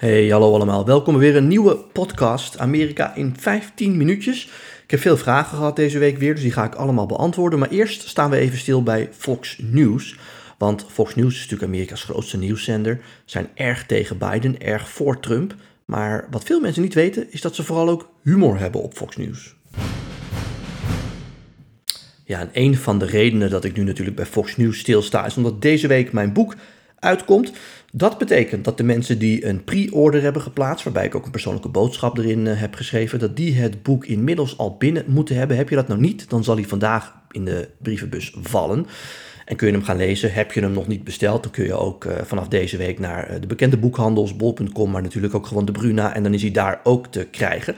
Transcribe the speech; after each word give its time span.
Hey, 0.00 0.28
hallo 0.28 0.54
allemaal. 0.54 0.86
Welkom 0.86 1.16
weer 1.16 1.36
een 1.36 1.48
nieuwe 1.48 1.76
podcast 1.76 2.58
Amerika 2.58 3.14
in 3.14 3.34
15 3.38 3.96
minuutjes. 3.96 4.44
Ik 4.84 4.90
heb 4.90 5.00
veel 5.00 5.16
vragen 5.16 5.56
gehad 5.56 5.76
deze 5.76 5.98
week 5.98 6.18
weer, 6.18 6.34
dus 6.34 6.42
die 6.42 6.52
ga 6.52 6.64
ik 6.64 6.74
allemaal 6.74 7.06
beantwoorden. 7.06 7.58
Maar 7.58 7.68
eerst 7.68 8.08
staan 8.08 8.30
we 8.30 8.36
even 8.36 8.58
stil 8.58 8.82
bij 8.82 9.08
Fox 9.12 9.58
News. 9.62 10.16
Want 10.58 10.86
Fox 10.88 11.14
News 11.14 11.34
is 11.34 11.40
natuurlijk 11.40 11.72
Amerika's 11.72 12.04
grootste 12.04 12.38
nieuwszender. 12.38 13.00
Zijn 13.24 13.48
erg 13.54 13.86
tegen 13.86 14.18
Biden, 14.18 14.60
erg 14.60 14.88
voor 14.88 15.20
Trump. 15.20 15.54
Maar 15.84 16.26
wat 16.30 16.44
veel 16.44 16.60
mensen 16.60 16.82
niet 16.82 16.94
weten, 16.94 17.32
is 17.32 17.40
dat 17.40 17.54
ze 17.54 17.62
vooral 17.62 17.88
ook 17.88 18.08
humor 18.22 18.58
hebben 18.58 18.82
op 18.82 18.94
Fox 18.94 19.16
News. 19.16 19.54
Ja, 22.24 22.40
en 22.40 22.50
een 22.52 22.76
van 22.76 22.98
de 22.98 23.06
redenen 23.06 23.50
dat 23.50 23.64
ik 23.64 23.76
nu 23.76 23.82
natuurlijk 23.82 24.16
bij 24.16 24.26
Fox 24.26 24.56
News 24.56 24.78
stilsta, 24.78 25.26
is 25.26 25.36
omdat 25.36 25.62
deze 25.62 25.86
week 25.86 26.12
mijn 26.12 26.32
boek 26.32 26.54
uitkomt. 27.00 27.52
Dat 27.92 28.18
betekent 28.18 28.64
dat 28.64 28.76
de 28.76 28.82
mensen 28.82 29.18
die 29.18 29.46
een 29.46 29.64
pre-order 29.64 30.22
hebben 30.22 30.42
geplaatst, 30.42 30.84
waarbij 30.84 31.04
ik 31.04 31.14
ook 31.14 31.24
een 31.24 31.30
persoonlijke 31.30 31.68
boodschap 31.68 32.18
erin 32.18 32.46
eh, 32.46 32.60
heb 32.60 32.74
geschreven, 32.74 33.18
dat 33.18 33.36
die 33.36 33.54
het 33.54 33.82
boek 33.82 34.04
inmiddels 34.04 34.58
al 34.58 34.76
binnen 34.76 35.04
moeten 35.06 35.36
hebben. 35.36 35.56
Heb 35.56 35.68
je 35.68 35.74
dat 35.74 35.88
nou 35.88 36.00
niet, 36.00 36.30
dan 36.30 36.44
zal 36.44 36.54
hij 36.54 36.64
vandaag 36.64 37.14
in 37.30 37.44
de 37.44 37.68
brievenbus 37.78 38.34
vallen. 38.40 38.86
En 39.44 39.56
kun 39.56 39.66
je 39.66 39.72
hem 39.72 39.82
gaan 39.82 39.96
lezen. 39.96 40.32
Heb 40.32 40.52
je 40.52 40.60
hem 40.60 40.72
nog 40.72 40.86
niet 40.86 41.04
besteld, 41.04 41.42
dan 41.42 41.52
kun 41.52 41.64
je 41.64 41.74
ook 41.74 42.04
uh, 42.04 42.12
vanaf 42.22 42.48
deze 42.48 42.76
week 42.76 42.98
naar 42.98 43.30
uh, 43.30 43.40
de 43.40 43.46
bekende 43.46 43.76
boekhandels, 43.76 44.36
bol.com, 44.36 44.90
maar 44.90 45.02
natuurlijk 45.02 45.34
ook 45.34 45.46
gewoon 45.46 45.64
de 45.64 45.72
Bruna. 45.72 46.14
En 46.14 46.22
dan 46.22 46.34
is 46.34 46.42
hij 46.42 46.50
daar 46.50 46.80
ook 46.82 47.06
te 47.06 47.24
krijgen. 47.30 47.76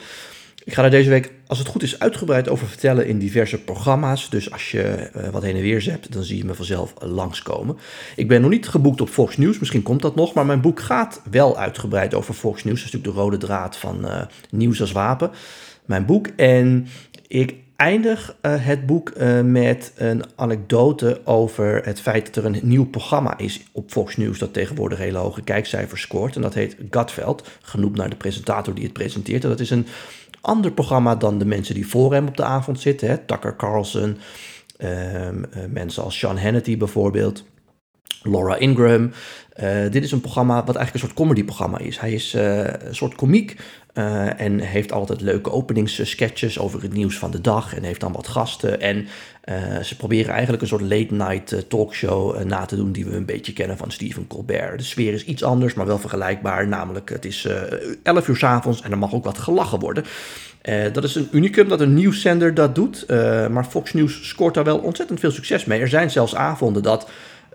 Ik 0.64 0.74
ga 0.74 0.84
er 0.84 0.90
deze 0.90 1.10
week, 1.10 1.32
als 1.52 1.60
het 1.60 1.70
goed 1.70 1.82
is, 1.82 1.98
uitgebreid 1.98 2.48
over 2.48 2.66
vertellen 2.66 3.06
in 3.06 3.18
diverse 3.18 3.58
programma's. 3.58 4.30
Dus 4.30 4.52
als 4.52 4.70
je 4.70 5.10
uh, 5.16 5.28
wat 5.28 5.42
heen 5.42 5.56
en 5.56 5.62
weer 5.62 5.80
zept, 5.80 6.12
dan 6.12 6.22
zie 6.22 6.36
je 6.36 6.44
me 6.44 6.54
vanzelf 6.54 6.94
langskomen. 6.98 7.76
Ik 8.16 8.28
ben 8.28 8.40
nog 8.40 8.50
niet 8.50 8.68
geboekt 8.68 9.00
op 9.00 9.08
Fox 9.08 9.36
News, 9.36 9.58
misschien 9.58 9.82
komt 9.82 10.02
dat 10.02 10.14
nog. 10.14 10.34
Maar 10.34 10.46
mijn 10.46 10.60
boek 10.60 10.80
gaat 10.80 11.22
wel 11.30 11.58
uitgebreid 11.58 12.14
over 12.14 12.34
Fox 12.34 12.64
News. 12.64 12.76
Dat 12.76 12.86
is 12.86 12.92
natuurlijk 12.92 13.14
de 13.14 13.20
rode 13.20 13.36
draad 13.36 13.76
van 13.76 14.04
uh, 14.04 14.22
nieuws 14.50 14.80
als 14.80 14.92
wapen. 14.92 15.30
Mijn 15.84 16.06
boek. 16.06 16.26
En 16.36 16.86
ik 17.26 17.54
eindig 17.76 18.36
uh, 18.42 18.54
het 18.56 18.86
boek 18.86 19.12
met 19.44 19.92
een 19.96 20.22
anekdote 20.36 21.20
over 21.24 21.84
het 21.84 22.00
feit 22.00 22.34
dat 22.34 22.44
er 22.44 22.54
een 22.54 22.60
nieuw 22.62 22.86
programma 22.86 23.38
is 23.38 23.62
op 23.72 23.90
Fox 23.90 24.16
News 24.16 24.38
dat 24.38 24.52
tegenwoordig 24.52 24.98
hele 24.98 25.18
hoge 25.18 25.42
kijkcijfers 25.42 26.00
scoort. 26.02 26.36
En 26.36 26.42
dat 26.42 26.54
heet 26.54 26.76
Gutfeld, 26.90 27.48
genoemd 27.62 27.96
naar 27.96 28.10
de 28.10 28.16
presentator 28.16 28.74
die 28.74 28.84
het 28.84 28.92
presenteert. 28.92 29.42
En 29.42 29.50
dat 29.50 29.60
is 29.60 29.70
een 29.70 29.86
ander 30.42 30.72
programma 30.72 31.16
dan 31.16 31.38
de 31.38 31.44
mensen 31.44 31.74
die 31.74 31.86
voor 31.86 32.12
hem 32.12 32.28
op 32.28 32.36
de 32.36 32.44
avond 32.44 32.80
zitten. 32.80 33.08
Hè? 33.08 33.18
Tucker 33.18 33.56
Carlson, 33.56 34.02
um, 34.02 34.18
uh, 34.78 35.64
mensen 35.70 36.02
als 36.02 36.18
Sean 36.18 36.38
Hannity 36.38 36.76
bijvoorbeeld. 36.76 37.44
Laura 38.22 38.56
Ingraham. 38.56 39.12
Uh, 39.60 39.90
dit 39.90 40.04
is 40.04 40.12
een 40.12 40.20
programma 40.20 40.54
wat 40.54 40.76
eigenlijk 40.76 40.92
een 40.92 41.00
soort 41.00 41.14
comedyprogramma 41.14 41.78
is. 41.78 41.98
Hij 41.98 42.12
is 42.12 42.34
uh, 42.34 42.58
een 42.58 42.94
soort 42.94 43.14
komiek 43.14 43.56
uh, 43.94 44.40
en 44.40 44.58
heeft 44.58 44.92
altijd 44.92 45.20
leuke 45.20 45.50
openingssketches 45.50 46.58
over 46.58 46.82
het 46.82 46.92
nieuws 46.92 47.18
van 47.18 47.30
de 47.30 47.40
dag. 47.40 47.74
En 47.74 47.82
heeft 47.82 48.00
dan 48.00 48.12
wat 48.12 48.28
gasten. 48.28 48.80
En 48.80 49.06
ze 49.82 49.96
proberen 49.96 50.32
eigenlijk 50.32 50.62
een 50.62 50.68
soort 50.68 50.82
late-night 50.82 51.64
talkshow 51.68 52.42
na 52.44 52.64
te 52.64 52.76
doen 52.76 52.92
die 52.92 53.04
we 53.04 53.16
een 53.16 53.24
beetje 53.24 53.52
kennen 53.52 53.76
van 53.76 53.90
Stephen 53.90 54.26
Colbert. 54.26 54.78
De 54.78 54.84
sfeer 54.84 55.12
is 55.12 55.24
iets 55.24 55.42
anders, 55.42 55.74
maar 55.74 55.86
wel 55.86 55.98
vergelijkbaar. 55.98 56.68
Namelijk, 56.68 57.08
het 57.08 57.24
is 57.24 57.48
11 58.02 58.28
uur 58.28 58.36
s 58.36 58.42
avonds 58.42 58.82
en 58.82 58.90
er 58.90 58.98
mag 58.98 59.14
ook 59.14 59.24
wat 59.24 59.38
gelachen 59.38 59.78
worden. 59.78 60.04
Dat 60.92 61.04
is 61.04 61.14
een 61.14 61.28
unicum 61.32 61.68
dat 61.68 61.80
een 61.80 61.94
nieuwszender 61.94 62.54
dat 62.54 62.74
doet. 62.74 63.04
Maar 63.50 63.64
Fox 63.64 63.92
News 63.92 64.28
scoort 64.28 64.54
daar 64.54 64.64
wel 64.64 64.78
ontzettend 64.78 65.20
veel 65.20 65.30
succes 65.30 65.64
mee. 65.64 65.80
Er 65.80 65.88
zijn 65.88 66.10
zelfs 66.10 66.34
avonden 66.34 66.82
dat 66.82 67.08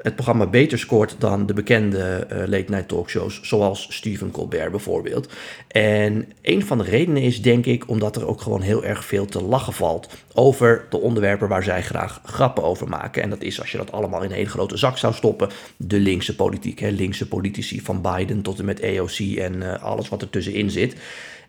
het 0.07 0.15
programma 0.15 0.47
beter 0.47 0.79
scoort 0.79 1.15
dan 1.19 1.45
de 1.45 1.53
bekende 1.53 2.27
uh, 2.31 2.37
late 2.37 2.65
night 2.67 2.87
talkshows, 2.87 3.39
zoals 3.41 3.87
Stephen 3.89 4.31
Colbert 4.31 4.71
bijvoorbeeld. 4.71 5.29
En 5.67 6.31
een 6.41 6.65
van 6.65 6.77
de 6.77 6.83
redenen 6.83 7.21
is, 7.21 7.41
denk 7.41 7.65
ik, 7.65 7.89
omdat 7.89 8.15
er 8.15 8.27
ook 8.27 8.41
gewoon 8.41 8.61
heel 8.61 8.83
erg 8.83 9.05
veel 9.05 9.25
te 9.25 9.43
lachen 9.43 9.73
valt 9.73 10.09
over 10.33 10.85
de 10.89 10.99
onderwerpen 10.99 11.47
waar 11.47 11.63
zij 11.63 11.83
graag 11.83 12.21
grappen 12.25 12.63
over 12.63 12.87
maken. 12.87 13.23
En 13.23 13.29
dat 13.29 13.41
is, 13.41 13.59
als 13.59 13.71
je 13.71 13.77
dat 13.77 13.91
allemaal 13.91 14.23
in 14.23 14.31
een 14.31 14.47
grote 14.47 14.77
zak 14.77 14.97
zou 14.97 15.13
stoppen, 15.13 15.49
de 15.77 15.99
linkse 15.99 16.35
politiek, 16.35 16.79
hè, 16.79 16.89
linkse 16.89 17.27
politici 17.27 17.81
van 17.81 18.01
Biden 18.01 18.41
tot 18.41 18.59
en 18.59 18.65
met 18.65 18.83
AOC 18.83 19.37
en 19.37 19.55
uh, 19.55 19.83
alles 19.83 20.09
wat 20.09 20.21
er 20.21 20.29
tussenin 20.29 20.69
zit. 20.69 20.95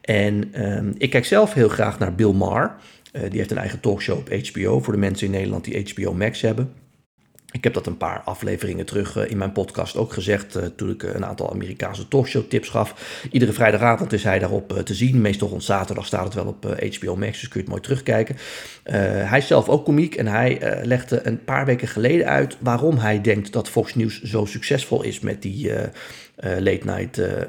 En 0.00 0.50
uh, 0.54 0.90
ik 0.98 1.10
kijk 1.10 1.24
zelf 1.24 1.52
heel 1.52 1.68
graag 1.68 1.98
naar 1.98 2.14
Bill 2.14 2.32
Maher. 2.32 2.74
Uh, 3.12 3.22
die 3.22 3.38
heeft 3.38 3.50
een 3.50 3.58
eigen 3.58 3.80
talkshow 3.80 4.18
op 4.18 4.28
HBO 4.28 4.80
voor 4.80 4.92
de 4.92 4.98
mensen 4.98 5.26
in 5.26 5.32
Nederland 5.32 5.64
die 5.64 5.92
HBO 5.92 6.12
Max 6.12 6.40
hebben. 6.40 6.72
Ik 7.52 7.64
heb 7.64 7.74
dat 7.74 7.86
een 7.86 7.96
paar 7.96 8.20
afleveringen 8.20 8.86
terug 8.86 9.16
uh, 9.16 9.30
in 9.30 9.38
mijn 9.38 9.52
podcast 9.52 9.96
ook 9.96 10.12
gezegd 10.12 10.56
uh, 10.56 10.62
toen 10.76 10.90
ik 10.90 11.02
een 11.02 11.24
aantal 11.24 11.52
Amerikaanse 11.52 12.08
talkshow 12.08 12.42
tips 12.48 12.68
gaf. 12.68 13.20
Iedere 13.30 13.52
vrijdagavond 13.52 14.12
is 14.12 14.24
hij 14.24 14.38
daarop 14.38 14.72
uh, 14.72 14.78
te 14.78 14.94
zien. 14.94 15.20
Meestal 15.20 15.48
rond 15.48 15.64
zaterdag 15.64 16.06
staat 16.06 16.24
het 16.24 16.34
wel 16.34 16.46
op 16.46 16.64
HBO 16.98 17.16
Max, 17.16 17.40
dus 17.40 17.48
kun 17.48 17.60
je 17.60 17.60
het 17.60 17.68
mooi 17.68 17.82
terugkijken. 17.82 18.36
hij 19.28 19.38
is 19.38 19.46
zelf 19.46 19.68
ook 19.68 19.84
komiek 19.84 20.14
en 20.14 20.26
hij 20.26 20.80
legde 20.82 21.26
een 21.26 21.44
paar 21.44 21.66
weken 21.66 21.88
geleden 21.88 22.26
uit 22.26 22.56
waarom 22.60 22.96
hij 22.96 23.20
denkt 23.20 23.52
dat 23.52 23.68
Fox 23.68 23.94
News 23.94 24.22
zo 24.22 24.44
succesvol 24.44 25.02
is 25.02 25.20
met 25.20 25.42
die 25.42 25.68
uh, 25.68 25.80
late 26.40 26.80
night 26.84 27.18
uh, 27.18 27.26
uh, 27.26 27.40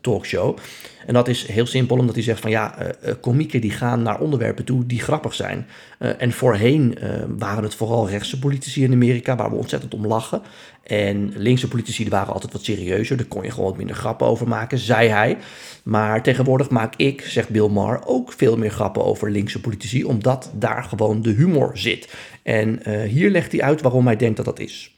talkshow. 0.00 0.58
En 1.06 1.14
dat 1.14 1.28
is 1.28 1.46
heel 1.46 1.66
simpel, 1.66 1.98
omdat 1.98 2.14
hij 2.14 2.24
zegt 2.24 2.40
van 2.40 2.50
ja, 2.50 2.94
komieken 3.20 3.60
die 3.60 3.70
gaan 3.70 4.02
naar 4.02 4.20
onderwerpen 4.20 4.64
toe 4.64 4.86
die 4.86 5.00
grappig 5.00 5.34
zijn. 5.34 5.66
en 5.98 6.32
voorheen 6.32 6.98
waren 7.38 7.62
het 7.62 7.74
vooral 7.74 8.08
rechtse 8.08 8.38
politici 8.38 8.84
in 8.84 8.92
Amerika, 8.92 9.36
waar 9.36 9.50
we 9.50 9.56
ontzettend 9.56 9.94
om 9.94 10.06
lachen. 10.06 10.42
En 10.82 11.32
linkse 11.36 11.68
politici 11.68 12.08
waren 12.08 12.32
altijd 12.32 12.52
wat 12.52 12.64
serieuzer, 12.64 13.16
daar 13.16 13.26
kon 13.26 13.42
je 13.42 13.50
gewoon 13.50 13.68
wat 13.68 13.76
minder 13.76 13.96
grappen 13.96 14.26
over 14.26 14.48
maken, 14.48 14.78
zei 14.78 15.08
hij. 15.08 15.36
Maar 15.82 16.22
tegenwoordig 16.22 16.70
maak 16.70 16.94
ik, 16.96 17.20
zegt 17.20 17.48
Bill 17.48 17.68
Maher, 17.68 18.06
ook 18.06 18.32
veel 18.32 18.56
meer 18.56 18.70
grappen 18.70 19.04
over 19.04 19.30
linkse 19.30 19.60
politici, 19.60 20.04
omdat 20.04 20.50
daar 20.54 20.84
gewoon 20.84 21.22
de 21.22 21.30
humor 21.30 21.70
zit. 21.74 22.14
En 22.42 22.80
hier 23.06 23.30
legt 23.30 23.52
hij 23.52 23.62
uit 23.62 23.82
waarom 23.82 24.06
hij 24.06 24.16
denkt 24.16 24.36
dat 24.36 24.46
dat 24.46 24.60
is. 24.60 24.91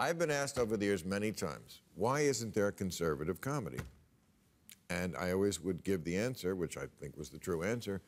I've 0.00 0.18
been 0.18 0.30
asked 0.30 0.58
over 0.58 0.78
the 0.78 0.86
years 0.86 1.04
many 1.04 1.30
times, 1.30 1.82
why 1.94 2.20
isn't 2.20 2.54
there 2.54 2.68
a 2.68 2.72
conservative 2.72 3.42
comedy? 3.42 3.80
And 4.88 5.14
I 5.14 5.32
always 5.32 5.60
would 5.60 5.84
give 5.84 6.04
the 6.04 6.16
answer, 6.16 6.56
which 6.56 6.78
I 6.78 6.84
think 6.98 7.18
was 7.18 7.28
the 7.28 7.38
true 7.38 7.62
answer, 7.62 8.00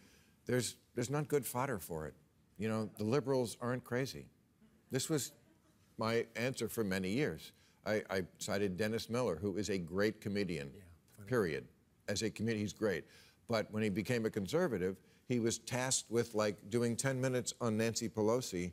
there's, 0.46 0.76
there's 0.94 1.10
not 1.10 1.28
good 1.28 1.44
fodder 1.44 1.78
for 1.78 2.06
it. 2.06 2.14
You 2.56 2.70
know, 2.70 2.88
the 2.96 3.04
liberals 3.04 3.58
aren't 3.60 3.84
crazy. 3.84 4.24
This 4.90 5.10
was 5.10 5.32
my 5.98 6.24
answer 6.34 6.66
for 6.66 6.82
many 6.82 7.10
years. 7.10 7.52
I, 7.84 8.02
I 8.08 8.22
cited 8.38 8.78
Dennis 8.78 9.10
Miller, 9.10 9.36
who 9.36 9.58
is 9.58 9.68
a 9.68 9.76
great 9.76 10.18
comedian, 10.18 10.70
yeah, 10.74 11.24
period. 11.26 11.66
As 12.08 12.22
a 12.22 12.30
comedian, 12.30 12.62
he's 12.62 12.72
great. 12.72 13.04
But 13.48 13.70
when 13.70 13.82
he 13.82 13.90
became 13.90 14.24
a 14.24 14.30
conservative, 14.30 14.96
he 15.28 15.40
was 15.40 15.58
tasked 15.58 16.10
with 16.10 16.34
like 16.34 16.56
doing 16.70 16.96
10 16.96 17.20
minutes 17.20 17.52
on 17.60 17.76
Nancy 17.76 18.08
Pelosi. 18.08 18.72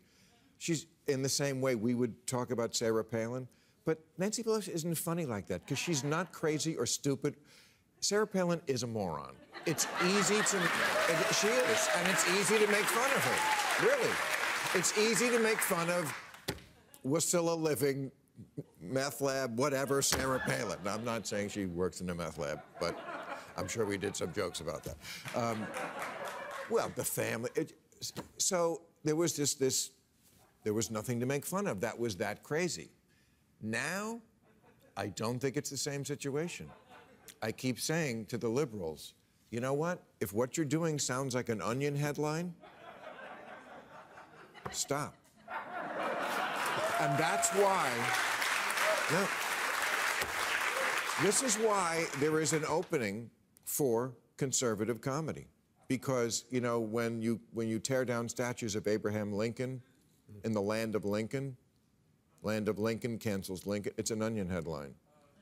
She's 0.60 0.86
in 1.08 1.24
the 1.24 1.30
same 1.30 1.62
way 1.62 1.76
we 1.76 1.96
would 1.96 2.28
talk 2.28 2.52
about 2.52 2.76
Sarah 2.76 3.04
Palin. 3.04 3.48
But 3.86 3.98
Nancy 4.18 4.44
Pelosi 4.44 4.70
isn't 4.70 4.96
funny 4.96 5.26
like 5.26 5.48
that 5.48 5.66
because 5.66 5.80
she's 5.80 6.04
not 6.04 6.32
crazy 6.32 6.76
or 6.76 6.86
stupid. 6.86 7.38
Sarah 8.02 8.28
Palin 8.28 8.62
is 8.68 8.84
a 8.84 8.88
moron. 8.88 9.34
It's 9.66 9.88
easy 10.06 10.36
to, 10.36 10.44
she 11.34 11.48
is, 11.48 11.90
and 11.96 12.08
it's 12.08 12.30
easy 12.38 12.64
to 12.64 12.72
make 12.72 12.86
fun 12.86 13.10
of 13.10 13.24
her. 13.24 13.88
Really. 13.88 14.14
It's 14.76 14.98
easy 14.98 15.30
to 15.30 15.40
make 15.40 15.60
fun 15.60 15.90
of 15.90 16.14
Wasilla 17.06 17.58
Living, 17.58 18.12
meth 18.82 19.22
lab, 19.22 19.58
whatever, 19.58 20.02
Sarah 20.02 20.40
Palin. 20.46 20.78
Now, 20.84 20.94
I'm 20.94 21.06
not 21.06 21.26
saying 21.26 21.50
she 21.50 21.66
works 21.66 22.02
in 22.02 22.10
a 22.10 22.16
meth 22.16 22.38
lab, 22.38 22.62
but 22.80 23.00
I'm 23.58 23.68
sure 23.68 23.86
we 23.86 23.98
did 23.98 24.16
some 24.16 24.34
jokes 24.34 24.60
about 24.60 24.84
that. 24.84 24.98
Um, 25.36 25.66
well, 26.70 26.92
the 26.96 27.04
family. 27.04 27.50
It, 27.56 27.74
so 28.38 28.82
there 29.04 29.16
was 29.16 29.34
just 29.34 29.60
this 29.60 29.92
there 30.64 30.74
was 30.74 30.92
nothing 30.92 31.20
to 31.20 31.26
make 31.26 31.46
fun 31.46 31.68
of. 31.68 31.82
That 31.82 31.98
was 31.98 32.16
that 32.18 32.44
crazy. 32.44 32.90
Now, 33.62 34.22
I 34.98 35.08
don't 35.08 35.40
think 35.40 35.58
it's 35.58 35.70
the 35.70 35.78
same 35.78 36.04
situation. 36.04 36.70
I 37.42 37.52
keep 37.52 37.80
saying 37.80 38.26
to 38.28 38.38
the 38.38 38.50
liberals, 38.50 39.14
you 39.52 39.60
know 39.60 39.74
what? 39.74 40.04
If 40.20 40.34
what 40.34 40.58
you're 40.58 40.66
doing 40.66 41.00
sounds 41.00 41.36
like 41.36 41.50
an 41.50 41.62
onion 41.62 41.96
headline, 41.96 42.54
stop. 44.72 45.16
And 47.00 47.18
that's 47.18 47.50
why, 47.52 47.90
no, 49.12 49.28
this 51.24 51.42
is 51.42 51.56
why 51.56 52.06
there 52.20 52.40
is 52.42 52.54
an 52.54 52.66
opening 52.66 53.30
for 53.66 54.14
conservative 54.38 55.00
comedy. 55.02 55.48
Because, 55.88 56.46
you 56.52 56.62
know, 56.62 56.80
when 56.80 57.22
you, 57.22 57.40
when 57.54 57.68
you 57.68 57.80
tear 57.80 58.06
down 58.06 58.30
statues 58.30 58.76
of 58.76 58.88
Abraham 58.88 59.34
Lincoln, 59.34 59.82
in 60.44 60.54
the 60.54 60.62
land 60.62 60.96
of 60.96 61.06
Lincoln. 61.06 61.56
Land 62.42 62.70
of 62.70 62.80
Lincoln 62.80 63.18
cancels 63.18 63.66
Lincoln. 63.66 63.94
It's 63.98 64.12
an 64.12 64.22
onion 64.22 64.50
headline. 64.50 64.94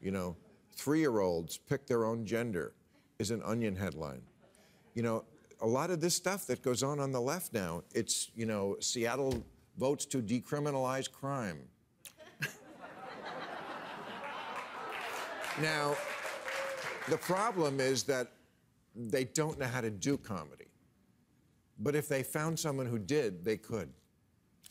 You 0.01 0.11
know, 0.11 0.35
three 0.75 0.99
year 0.99 1.19
olds 1.19 1.57
pick 1.57 1.87
their 1.87 2.05
own 2.05 2.25
gender 2.25 2.73
is 3.19 3.31
an 3.31 3.41
onion 3.43 3.75
headline. 3.75 4.21
You 4.93 5.03
know, 5.03 5.23
a 5.61 5.67
lot 5.67 5.89
of 5.89 6.01
this 6.01 6.15
stuff 6.15 6.45
that 6.47 6.61
goes 6.61 6.83
on 6.83 6.99
on 6.99 7.11
the 7.11 7.21
left 7.21 7.53
now, 7.53 7.83
it's, 7.93 8.31
you 8.35 8.45
know, 8.45 8.77
Seattle 8.79 9.43
votes 9.77 10.05
to 10.07 10.21
decriminalize 10.21 11.11
crime. 11.11 11.59
now, 15.61 15.95
The 17.07 17.17
problem 17.17 17.79
is 17.79 18.03
that 18.03 18.33
they 18.93 19.23
don't 19.23 19.57
know 19.57 19.65
how 19.65 19.79
to 19.79 19.89
do 19.89 20.17
comedy. 20.17 20.67
But 21.79 21.95
if 21.95 22.09
they 22.09 22.21
found 22.21 22.59
someone 22.59 22.85
who 22.85 22.99
did, 22.99 23.45
they 23.45 23.55
could. 23.55 23.89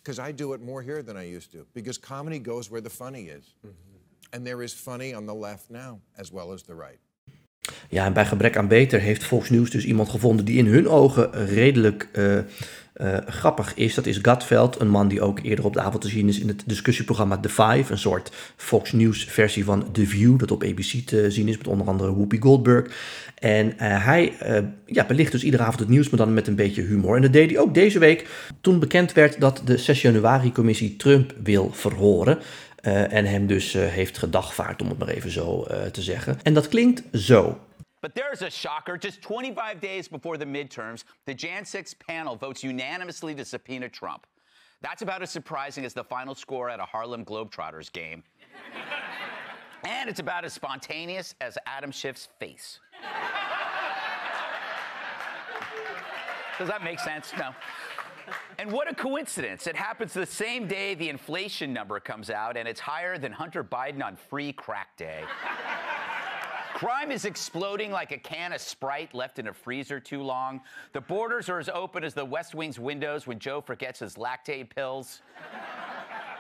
Because 0.07 0.21
I 0.21 0.31
do 0.31 0.53
it 0.53 0.63
more 0.63 0.83
here 0.83 1.03
than 1.03 1.17
I 1.17 1.25
used 1.25 1.51
to. 1.51 1.67
Because 1.75 1.99
comedy 1.99 2.39
goes 2.39 2.71
where 2.71 2.81
the 2.81 2.89
funny 2.89 3.25
is. 3.25 3.55
Mm-hmm. 3.67 3.73
And 4.33 4.47
there 4.47 4.63
is 4.63 4.73
funny 4.73 5.13
on 5.13 5.27
the 5.27 5.35
left 5.35 5.69
now, 5.69 5.99
as 6.17 6.31
well 6.31 6.53
as 6.53 6.63
the 6.63 6.77
right. 6.77 7.01
Ja, 7.89 8.05
en 8.05 8.13
bij 8.13 8.27
gebrek 8.27 8.57
aan 8.57 8.69
beter 8.69 9.01
heeft 9.01 9.25
Fox 9.25 9.51
News 9.51 9.71
dus 9.71 9.85
iemand 9.85 10.09
gevonden 10.09 10.45
die 10.45 10.59
in 10.59 10.67
hun 10.67 10.89
ogen 10.89 11.47
redelijk 11.47 12.09
uh, 12.13 12.39
uh, 12.97 13.17
grappig 13.27 13.75
is. 13.75 13.95
Dat 13.95 14.07
is 14.07 14.19
Gatveld, 14.23 14.81
een 14.81 14.89
man 14.89 15.09
die 15.09 15.21
ook 15.21 15.39
eerder 15.43 15.65
op 15.65 15.73
de 15.73 15.81
avond 15.81 16.03
te 16.03 16.09
zien 16.09 16.29
is 16.29 16.39
in 16.39 16.49
het 16.49 16.63
discussieprogramma 16.67 17.39
The 17.39 17.49
Five. 17.49 17.85
Een 17.93 17.99
soort 17.99 18.31
Fox 18.57 18.93
News 18.93 19.25
versie 19.25 19.65
van 19.65 19.93
The 19.93 20.07
View, 20.07 20.39
dat 20.39 20.51
op 20.51 20.63
ABC 20.63 21.07
te 21.07 21.31
zien 21.31 21.49
is 21.49 21.59
met 21.59 21.67
onder 21.67 21.87
andere 21.87 22.15
Whoopi 22.15 22.41
Goldberg. 22.41 22.95
En 23.39 23.73
hij 23.77 24.33
ja, 24.87 25.07
belicht 25.07 25.33
dus 25.33 25.45
iedere 25.45 25.63
avond 25.63 25.79
het 25.79 25.89
nieuws, 25.89 26.11
maar 26.11 26.19
dan 26.19 26.35
met 26.35 26.47
een 26.47 26.55
beetje 26.55 26.83
humor. 26.83 27.17
En 27.17 27.23
dat 27.23 27.33
deed 27.33 27.51
hij 27.51 27.59
ook 27.59 27.75
deze 27.75 27.99
week 27.99 28.29
toen 28.61 28.79
bekend 28.79 29.13
werd 29.13 29.41
dat 29.41 29.63
de 29.65 29.77
6 29.77 30.03
januari-commissie 30.03 30.97
Trump 30.97 31.35
wil 31.43 31.71
verhoren. 31.73 32.39
En 33.11 33.25
hem 33.25 33.47
dus 33.47 33.73
heeft 33.73 34.19
gedagvaard, 34.19 34.83
om 34.83 34.89
het 34.89 34.99
maar 34.99 35.09
even 35.09 35.31
zo 35.31 35.67
te 35.93 36.03
zeggen. 36.03 36.39
En 36.43 36.55
dat 36.55 36.69
klinkt 36.69 37.03
zo. 37.13 37.59
But 38.03 38.15
there's 38.15 38.43
a 38.43 38.51
shocker. 38.51 38.97
Just 38.97 39.23
25 39.23 39.81
days 39.81 40.09
before 40.09 40.37
the 40.37 40.45
midterms, 40.45 41.05
the 41.25 41.35
Jan 41.35 41.65
6 41.65 41.95
panel 41.95 42.37
votes 42.37 42.63
unanimously 42.63 43.35
to 43.35 43.45
subpoena 43.45 43.89
Trump. 43.89 44.27
That's 44.83 45.03
about 45.03 45.23
as 45.23 45.31
surprising 45.31 45.85
as 45.85 45.95
the 45.95 46.05
final 46.05 46.35
score 46.35 46.69
at 46.69 46.81
a 46.81 46.85
Harlem 46.85 47.25
Globetrotters 47.25 47.91
game. 47.91 48.23
and 49.85 50.09
it's 50.09 50.21
about 50.21 50.45
as 50.45 50.53
spontaneous 50.53 51.35
as 51.41 51.57
Adam 51.67 51.91
Schiff's 51.91 52.29
face. 52.39 52.81
Does 56.59 56.69
that 56.69 56.83
make 56.83 56.99
sense? 57.01 57.33
No. 57.39 57.55
And 58.59 58.73
what 58.73 58.91
a 58.91 58.95
coincidence. 58.95 59.67
It 59.67 59.77
happens 59.77 60.15
the 60.15 60.25
same 60.27 60.67
day 60.67 60.95
the 60.95 61.09
inflation 61.09 61.73
number 61.73 62.01
comes 62.01 62.31
out, 62.31 62.57
and 62.57 62.67
it's 62.67 62.81
higher 62.81 63.19
than 63.19 63.31
Hunter 63.33 63.63
Biden 63.63 64.03
on 64.03 64.17
free 64.17 64.53
crack 64.53 64.97
day. 64.97 65.23
Crime 66.77 67.11
is 67.11 67.25
exploding 67.25 67.91
like 67.91 68.13
a 68.13 68.19
can 68.19 68.53
of 68.53 68.61
Sprite 68.61 69.15
left 69.15 69.39
in 69.39 69.47
a 69.47 69.53
freezer 69.55 69.99
too 69.99 70.23
long. 70.23 70.61
The 70.93 71.01
borders 71.01 71.49
are 71.49 71.59
as 71.59 71.71
open 71.71 72.05
as 72.05 72.13
the 72.13 72.23
West 72.23 72.55
Wing's 72.55 72.79
windows 72.79 73.27
when 73.27 73.39
Joe 73.39 73.63
forgets 73.63 74.01
his 74.01 74.17
lactate 74.17 74.69
pills. 74.69 75.23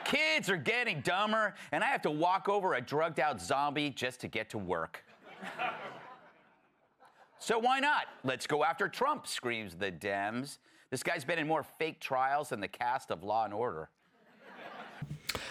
Kids 0.05 0.51
are 0.51 0.59
getting 0.59 1.01
dumber, 1.01 1.55
and 1.73 1.83
I 1.83 1.87
have 1.87 2.03
to 2.03 2.11
walk 2.11 2.51
over 2.51 2.75
a 2.75 2.83
drugged 2.83 3.19
out 3.19 3.41
zombie 3.41 3.89
just 3.89 4.21
to 4.21 4.29
get 4.29 4.51
to 4.51 4.59
work. 4.59 5.03
so 7.39 7.59
why 7.59 7.81
not? 7.81 8.05
Let's 8.23 8.47
go 8.47 8.63
after 8.63 8.91
Trump, 8.91 9.27
screams 9.27 9.75
the 9.75 9.91
Dems. 9.91 10.59
This 10.91 11.03
guy's 11.03 11.25
been 11.25 11.39
in 11.39 11.49
more 11.49 11.63
fake 11.63 11.99
trials 11.99 12.51
than 12.51 12.61
the 12.61 12.69
cast 12.69 13.11
of 13.11 13.25
Law 13.25 13.47
and 13.47 13.55
Order. 13.55 13.89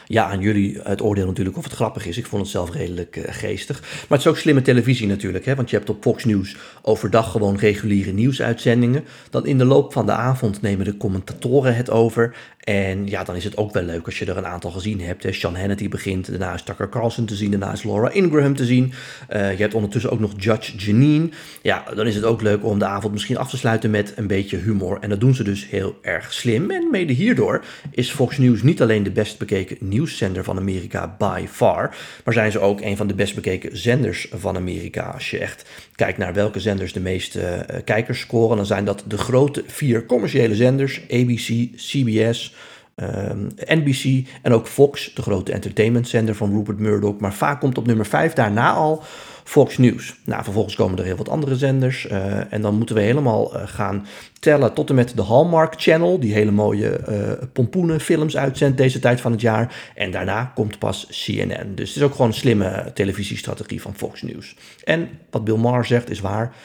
Ja, 0.07 0.25
aan 0.25 0.39
jullie 0.39 0.79
het 0.83 1.01
oordeel 1.01 1.25
natuurlijk 1.25 1.57
of 1.57 1.63
het 1.63 1.73
grappig 1.73 2.05
is. 2.05 2.17
Ik 2.17 2.25
vond 2.25 2.41
het 2.41 2.51
zelf 2.51 2.73
redelijk 2.73 3.15
uh, 3.15 3.23
geestig. 3.27 3.81
Maar 3.81 4.17
het 4.17 4.19
is 4.19 4.27
ook 4.27 4.37
slimme 4.37 4.61
televisie 4.61 5.07
natuurlijk. 5.07 5.45
Hè? 5.45 5.55
Want 5.55 5.69
je 5.69 5.75
hebt 5.75 5.89
op 5.89 6.01
Fox 6.01 6.25
News 6.25 6.55
overdag 6.81 7.31
gewoon 7.31 7.57
reguliere 7.57 8.11
nieuwsuitzendingen. 8.11 9.03
Dan 9.29 9.45
in 9.45 9.57
de 9.57 9.65
loop 9.65 9.93
van 9.93 10.05
de 10.05 10.11
avond 10.11 10.61
nemen 10.61 10.85
de 10.85 10.97
commentatoren 10.97 11.75
het 11.75 11.89
over. 11.89 12.35
En 12.65 13.07
ja, 13.07 13.23
dan 13.23 13.35
is 13.35 13.43
het 13.43 13.57
ook 13.57 13.73
wel 13.73 13.83
leuk 13.83 14.05
als 14.05 14.19
je 14.19 14.25
er 14.25 14.37
een 14.37 14.45
aantal 14.45 14.71
gezien 14.71 15.01
hebt. 15.01 15.23
Hè. 15.23 15.31
Sean 15.31 15.55
Hannity 15.55 15.89
begint, 15.89 16.29
daarna 16.29 16.53
is 16.53 16.61
Tucker 16.61 16.89
Carlson 16.89 17.25
te 17.25 17.35
zien, 17.35 17.51
daarna 17.51 17.71
is 17.71 17.83
Laura 17.83 18.09
Ingraham 18.09 18.55
te 18.55 18.65
zien. 18.65 18.93
Uh, 19.33 19.51
je 19.51 19.61
hebt 19.61 19.73
ondertussen 19.73 20.11
ook 20.11 20.19
nog 20.19 20.31
Judge 20.37 20.77
Janine. 20.77 21.29
Ja, 21.61 21.83
dan 21.95 22.07
is 22.07 22.15
het 22.15 22.23
ook 22.23 22.41
leuk 22.41 22.65
om 22.65 22.79
de 22.79 22.85
avond 22.85 23.13
misschien 23.13 23.37
af 23.37 23.49
te 23.49 23.57
sluiten 23.57 23.89
met 23.89 24.13
een 24.15 24.27
beetje 24.27 24.57
humor. 24.57 24.97
En 25.01 25.09
dat 25.09 25.19
doen 25.19 25.35
ze 25.35 25.43
dus 25.43 25.69
heel 25.69 25.97
erg 26.01 26.33
slim. 26.33 26.71
En 26.71 26.87
mede 26.91 27.13
hierdoor 27.13 27.63
is 27.91 28.11
Fox 28.11 28.37
News 28.37 28.63
niet 28.63 28.81
alleen 28.81 29.03
de 29.03 29.11
best 29.11 29.37
bekeken 29.37 29.77
nieuwszender 29.95 30.43
van 30.43 30.57
Amerika 30.57 31.15
by 31.17 31.45
far, 31.49 31.95
maar 32.23 32.33
zijn 32.33 32.51
ze 32.51 32.59
ook 32.59 32.81
een 32.81 32.97
van 32.97 33.07
de 33.07 33.15
best 33.15 33.35
bekeken 33.35 33.77
zenders 33.77 34.27
van 34.33 34.55
Amerika. 34.55 35.03
Als 35.03 35.29
je 35.31 35.39
echt 35.39 35.69
kijkt 35.95 36.17
naar 36.17 36.33
welke 36.33 36.59
zenders 36.59 36.93
de 36.93 36.99
meeste 36.99 37.39
uh, 37.39 37.77
kijkers 37.83 38.19
scoren, 38.19 38.57
dan 38.57 38.65
zijn 38.65 38.85
dat 38.85 39.03
de 39.07 39.17
grote 39.17 39.63
vier 39.67 40.05
commerciële 40.05 40.55
zenders: 40.55 41.01
ABC, 41.09 41.67
CBS. 41.75 42.55
Um, 42.95 43.47
NBC 43.57 44.27
en 44.41 44.53
ook 44.53 44.67
Fox, 44.67 45.13
de 45.13 45.21
grote 45.21 45.51
entertainmentzender 45.51 46.35
van 46.35 46.51
Rupert 46.55 46.79
Murdoch. 46.79 47.19
Maar 47.19 47.33
vaak 47.33 47.59
komt 47.59 47.77
op 47.77 47.87
nummer 47.87 48.05
5 48.05 48.33
daarna 48.33 48.71
al 48.71 49.03
Fox 49.45 49.77
News. 49.77 50.15
Nou, 50.23 50.43
vervolgens 50.43 50.75
komen 50.75 50.97
er 50.97 51.05
heel 51.05 51.15
wat 51.15 51.29
andere 51.29 51.55
zenders. 51.55 52.05
Uh, 52.11 52.53
en 52.53 52.61
dan 52.61 52.75
moeten 52.75 52.95
we 52.95 53.01
helemaal 53.01 53.55
uh, 53.55 53.61
gaan 53.65 54.05
tellen 54.39 54.73
tot 54.73 54.89
en 54.89 54.95
met 54.95 55.15
de 55.15 55.21
Hallmark 55.21 55.73
Channel, 55.77 56.19
die 56.19 56.33
hele 56.33 56.51
mooie 56.51 56.99
uh, 57.09 57.47
pompoenen 57.53 57.99
films 57.99 58.37
uitzendt 58.37 58.77
deze 58.77 58.99
tijd 58.99 59.21
van 59.21 59.31
het 59.31 59.41
jaar. 59.41 59.91
En 59.95 60.11
daarna 60.11 60.51
komt 60.55 60.79
pas 60.79 61.07
CNN. 61.09 61.75
Dus 61.75 61.87
het 61.87 61.97
is 61.97 62.01
ook 62.01 62.11
gewoon 62.11 62.27
een 62.27 62.33
slimme 62.33 62.91
televisiestrategie 62.93 63.81
van 63.81 63.95
Fox 63.95 64.21
News. 64.21 64.55
En 64.83 65.09
wat 65.29 65.43
Bill 65.43 65.57
Maher 65.57 65.85
zegt 65.85 66.09
is 66.09 66.19
waar. 66.19 66.55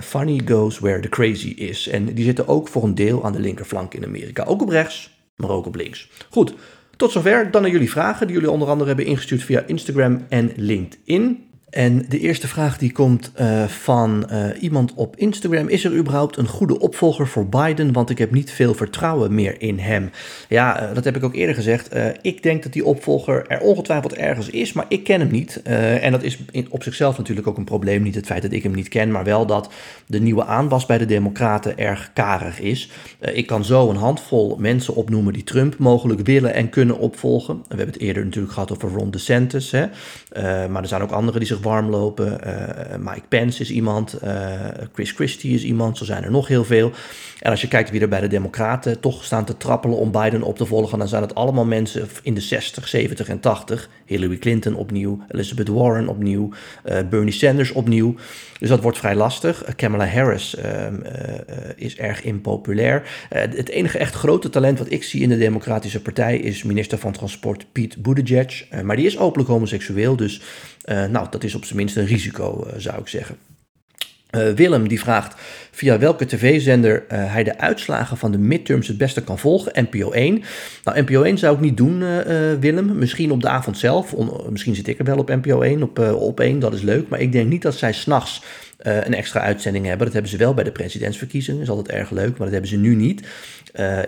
Funny 0.00 0.40
goes 0.44 0.78
where 0.78 1.00
the 1.00 1.08
crazy 1.08 1.48
is. 1.48 1.88
En 1.88 2.14
die 2.14 2.24
zitten 2.24 2.48
ook 2.48 2.68
voor 2.68 2.84
een 2.84 2.94
deel 2.94 3.24
aan 3.24 3.32
de 3.32 3.40
linkerflank 3.40 3.94
in 3.94 4.04
Amerika. 4.04 4.44
Ook 4.44 4.62
op 4.62 4.68
rechts, 4.68 5.10
maar 5.36 5.50
ook 5.50 5.66
op 5.66 5.74
links. 5.74 6.10
Goed, 6.30 6.54
tot 6.96 7.12
zover. 7.12 7.50
Dan 7.50 7.62
naar 7.62 7.70
jullie 7.70 7.90
vragen 7.90 8.26
die 8.26 8.36
jullie 8.36 8.50
onder 8.50 8.68
andere 8.68 8.88
hebben 8.88 9.06
ingestuurd 9.06 9.42
via 9.42 9.62
Instagram 9.66 10.26
en 10.28 10.52
LinkedIn. 10.56 11.49
En 11.70 12.04
de 12.08 12.18
eerste 12.18 12.48
vraag 12.48 12.78
die 12.78 12.92
komt 12.92 13.32
uh, 13.40 13.64
van 13.64 14.28
uh, 14.30 14.62
iemand 14.62 14.94
op 14.94 15.16
Instagram. 15.16 15.68
Is 15.68 15.84
er 15.84 15.96
überhaupt 15.96 16.36
een 16.36 16.48
goede 16.48 16.78
opvolger 16.78 17.26
voor 17.28 17.48
Biden? 17.48 17.92
Want 17.92 18.10
ik 18.10 18.18
heb 18.18 18.30
niet 18.30 18.50
veel 18.50 18.74
vertrouwen 18.74 19.34
meer 19.34 19.60
in 19.60 19.78
hem. 19.78 20.10
Ja, 20.48 20.82
uh, 20.82 20.94
dat 20.94 21.04
heb 21.04 21.16
ik 21.16 21.24
ook 21.24 21.34
eerder 21.34 21.54
gezegd. 21.54 21.88
ik 22.22 22.42
denk 22.42 22.62
dat 22.62 22.72
die 22.72 22.84
opvolger 22.84 23.46
er 23.46 23.60
ongetwijfeld 23.60 24.14
ergens 24.14 24.50
is, 24.50 24.72
maar 24.72 24.84
ik 24.88 25.04
ken 25.04 25.20
hem 25.20 25.30
niet. 25.30 25.62
en 25.62 26.12
dat 26.12 26.22
is 26.22 26.38
in, 26.50 26.66
op 26.70 26.82
zichzelf 26.82 27.18
natuurlijk 27.18 27.46
ook 27.46 27.56
een 27.56 27.64
probleem. 27.64 28.02
Niet 28.02 28.14
het 28.14 28.26
feit 28.26 28.42
dat 28.42 28.52
ik 28.52 28.62
hem 28.62 28.74
niet 28.74 28.88
ken, 28.88 29.10
maar 29.10 29.24
wel 29.24 29.46
dat 29.46 29.72
de 30.06 30.20
nieuwe 30.20 30.44
aanwas 30.44 30.86
bij 30.86 30.98
de 30.98 31.06
Democraten 31.06 31.78
erg 31.78 32.10
karig 32.14 32.60
is. 32.60 32.90
ik 33.20 33.46
kan 33.46 33.64
zo 33.64 33.90
een 33.90 33.96
handvol 33.96 34.56
mensen 34.58 34.94
opnoemen 34.94 35.32
die 35.32 35.44
Trump 35.44 35.78
mogelijk 35.78 36.20
willen 36.20 36.54
en 36.54 36.68
kunnen 36.68 36.98
opvolgen. 36.98 37.54
We 37.54 37.76
hebben 37.76 37.86
het 37.86 38.00
eerder 38.00 38.24
natuurlijk 38.24 38.52
gehad 38.52 38.72
over 38.72 38.90
Ron 38.90 39.10
DeSantis. 39.10 39.70
Hè? 39.70 39.86
maar 40.68 40.82
er 40.82 40.88
zijn 40.88 41.02
ook 41.02 41.10
anderen 41.10 41.40
die 41.40 41.48
zich 41.48 41.59
warm 41.60 41.88
lopen. 41.88 42.40
Uh, 42.46 42.96
Mike 42.98 43.26
Pence 43.28 43.60
is 43.60 43.70
iemand. 43.70 44.18
Uh, 44.24 44.52
Chris 44.92 45.10
Christie 45.10 45.54
is 45.54 45.64
iemand. 45.64 45.98
Zo 45.98 46.04
zijn 46.04 46.24
er 46.24 46.30
nog 46.30 46.48
heel 46.48 46.64
veel. 46.64 46.92
En 47.40 47.50
als 47.50 47.60
je 47.60 47.68
kijkt 47.68 47.90
wie 47.90 48.00
er 48.00 48.08
bij 48.08 48.20
de 48.20 48.28
Democraten 48.28 49.00
toch 49.00 49.24
staan 49.24 49.44
te 49.44 49.56
trappelen 49.56 49.96
om 49.96 50.10
Biden 50.10 50.42
op 50.42 50.56
te 50.56 50.66
volgen, 50.66 50.98
dan 50.98 51.08
zijn 51.08 51.22
het 51.22 51.34
allemaal 51.34 51.64
mensen 51.64 52.08
in 52.22 52.34
de 52.34 52.40
60, 52.40 52.88
70 52.88 53.28
en 53.28 53.40
80. 53.40 53.88
Hillary 54.04 54.38
Clinton 54.38 54.74
opnieuw, 54.74 55.20
Elizabeth 55.28 55.68
Warren 55.68 56.08
opnieuw, 56.08 56.50
Bernie 57.10 57.32
Sanders 57.32 57.72
opnieuw. 57.72 58.14
Dus 58.58 58.68
dat 58.68 58.82
wordt 58.82 58.98
vrij 58.98 59.14
lastig. 59.14 59.64
Kamala 59.76 60.06
Harris 60.06 60.56
ehm, 60.56 60.94
is 61.76 61.96
erg 61.96 62.22
impopulair. 62.22 63.26
het 63.28 63.68
enige 63.68 63.98
echt 63.98 64.14
grote 64.14 64.50
talent 64.50 64.78
wat 64.78 64.90
ik 64.90 65.02
zie 65.02 65.22
in 65.22 65.28
de 65.28 65.38
Democratische 65.38 66.02
Partij 66.02 66.38
is 66.38 66.62
minister 66.62 66.98
van 66.98 67.12
Transport 67.12 67.66
Pete 67.72 68.00
Buttigieg. 68.00 68.66
maar 68.82 68.96
die 68.96 69.06
is 69.06 69.18
openlijk 69.18 69.50
homoseksueel, 69.50 70.16
dus 70.16 70.40
nou, 70.84 71.26
dat 71.30 71.44
is 71.44 71.49
op 71.54 71.64
zijn 71.64 71.78
minst 71.78 71.96
een 71.96 72.06
risico, 72.06 72.66
zou 72.76 73.00
ik 73.00 73.08
zeggen. 73.08 73.36
Uh, 74.36 74.52
Willem 74.52 74.88
die 74.88 75.00
vraagt 75.00 75.34
via 75.70 75.98
welke 75.98 76.26
tv-zender 76.26 77.04
uh, 77.12 77.32
hij 77.32 77.44
de 77.44 77.58
uitslagen 77.58 78.16
van 78.16 78.32
de 78.32 78.38
midterms 78.38 78.88
het 78.88 78.98
beste 78.98 79.22
kan 79.22 79.38
volgen. 79.38 79.86
NPO 79.90 80.10
1. 80.10 80.42
Nou, 80.84 81.00
NPO 81.00 81.22
1 81.22 81.38
zou 81.38 81.54
ik 81.54 81.60
niet 81.60 81.76
doen, 81.76 81.98
Willem. 82.60 82.98
Misschien 82.98 83.30
op 83.30 83.40
de 83.40 83.48
avond 83.48 83.78
zelf. 83.78 84.14
Misschien 84.50 84.74
zit 84.74 84.88
ik 84.88 84.98
er 84.98 85.04
wel 85.04 85.18
op 85.18 85.28
NPO 85.28 85.60
1, 85.60 85.82
op, 85.82 85.98
op 85.98 86.40
1, 86.40 86.58
dat 86.58 86.74
is 86.74 86.82
leuk. 86.82 87.08
Maar 87.08 87.20
ik 87.20 87.32
denk 87.32 87.48
niet 87.48 87.62
dat 87.62 87.74
zij 87.74 87.92
s'nachts 87.92 88.42
een 88.82 89.14
extra 89.14 89.40
uitzending 89.40 89.86
hebben. 89.86 90.04
Dat 90.04 90.14
hebben 90.14 90.30
ze 90.30 90.36
wel 90.36 90.54
bij 90.54 90.64
de 90.64 90.72
presidentsverkiezingen. 90.72 91.62
Is 91.62 91.68
altijd 91.68 91.88
erg 91.88 92.10
leuk, 92.10 92.28
maar 92.28 92.38
dat 92.38 92.50
hebben 92.50 92.70
ze 92.70 92.76
nu 92.76 92.94
niet. 92.94 93.26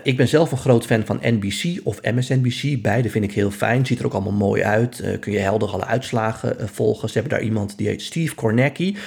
ik 0.03 0.17
ben 0.17 0.27
zelf 0.27 0.51
een 0.51 0.57
groot 0.57 0.85
fan 0.85 1.05
van 1.05 1.19
NBC 1.21 1.79
of 1.83 2.01
MSNBC. 2.01 2.81
Beide 2.81 3.09
vind 3.09 3.23
ik 3.23 3.33
heel 3.33 3.51
fijn. 3.51 3.85
Ziet 3.85 3.99
er 3.99 4.05
ook 4.05 4.13
allemaal 4.13 4.31
mooi 4.31 4.63
uit. 4.63 5.03
kun 5.19 5.31
je 5.31 5.39
helder 5.39 5.69
alle 5.69 5.85
uitslagen 5.85 6.69
volgen. 6.69 7.07
Ze 7.07 7.13
hebben 7.19 7.37
daar 7.37 7.47
iemand 7.47 7.77
die 7.77 7.87
heet 7.87 8.01
Steve 8.01 8.35
Kornacki. 8.35 8.97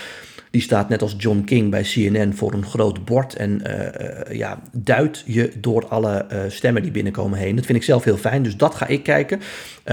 Die 0.56 0.64
staat 0.64 0.88
net 0.88 1.02
als 1.02 1.14
John 1.18 1.42
King 1.44 1.70
bij 1.70 1.82
CNN 1.82 2.34
voor 2.34 2.52
een 2.52 2.66
groot 2.66 3.04
bord 3.04 3.34
en 3.34 3.62
uh, 3.66 4.36
ja, 4.36 4.62
duidt 4.72 5.22
je 5.26 5.52
door 5.60 5.86
alle 5.88 6.26
uh, 6.32 6.38
stemmen 6.48 6.82
die 6.82 6.90
binnenkomen 6.90 7.38
heen. 7.38 7.56
Dat 7.56 7.66
vind 7.66 7.78
ik 7.78 7.84
zelf 7.84 8.04
heel 8.04 8.16
fijn, 8.16 8.42
dus 8.42 8.56
dat 8.56 8.74
ga 8.74 8.86
ik 8.86 9.02
kijken. 9.02 9.40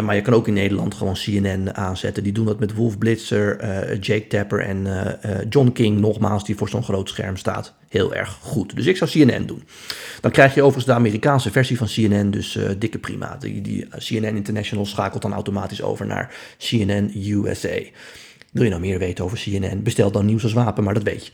maar 0.04 0.16
je 0.16 0.22
kan 0.22 0.34
ook 0.34 0.48
in 0.48 0.54
Nederland 0.54 0.94
gewoon 0.94 1.14
CNN 1.14 1.76
aanzetten. 1.76 2.24
Die 2.24 2.32
doen 2.32 2.46
dat 2.46 2.60
met 2.60 2.74
Wolf 2.74 2.98
Blitzer, 2.98 3.58
Jake 4.00 4.28
Tapper 4.28 4.60
en 4.60 4.88
John 5.50 5.72
King, 5.72 6.00
nogmaals, 6.00 6.46
die 6.46 6.56
voor 6.56 6.70
zo'n 6.70 6.84
groot 6.84 7.10
scherm 7.10 7.38
staat. 7.38 7.74
Heel 7.90 8.14
erg 8.14 8.38
goed. 8.42 8.76
Dus 8.76 8.86
ik 8.86 8.98
zou 8.98 9.10
CNN 9.12 9.46
doen. 9.46 9.64
Dan 10.22 10.32
krijg 10.32 10.54
je 10.54 10.62
overigens 10.62 10.86
de 10.86 11.00
Amerikaanse 11.00 11.52
versie 11.52 11.78
van 11.78 11.88
CNN, 11.88 12.32
dus 12.32 12.60
dikke 12.78 13.00
prima. 13.00 13.38
Die, 13.40 13.62
die 13.62 13.88
CNN 13.98 14.36
International 14.36 14.86
schakelt 14.86 15.22
dan 15.22 15.34
automatisch 15.34 15.82
over 15.82 16.06
naar 16.06 16.36
CNN 16.58 17.12
USA. 17.16 17.80
Wil 18.54 18.64
je 18.64 18.70
nou 18.70 18.82
meer 18.82 19.00
weten 19.00 19.24
over 19.24 19.38
CNN? 19.38 19.84
Bestel 19.84 20.12
dan 20.12 20.26
nieuws 20.26 20.44
als 20.44 20.54
wapen, 20.54 20.84
maar 20.84 20.94
dat 20.94 21.04
weet 21.04 21.26
je. 21.26 21.32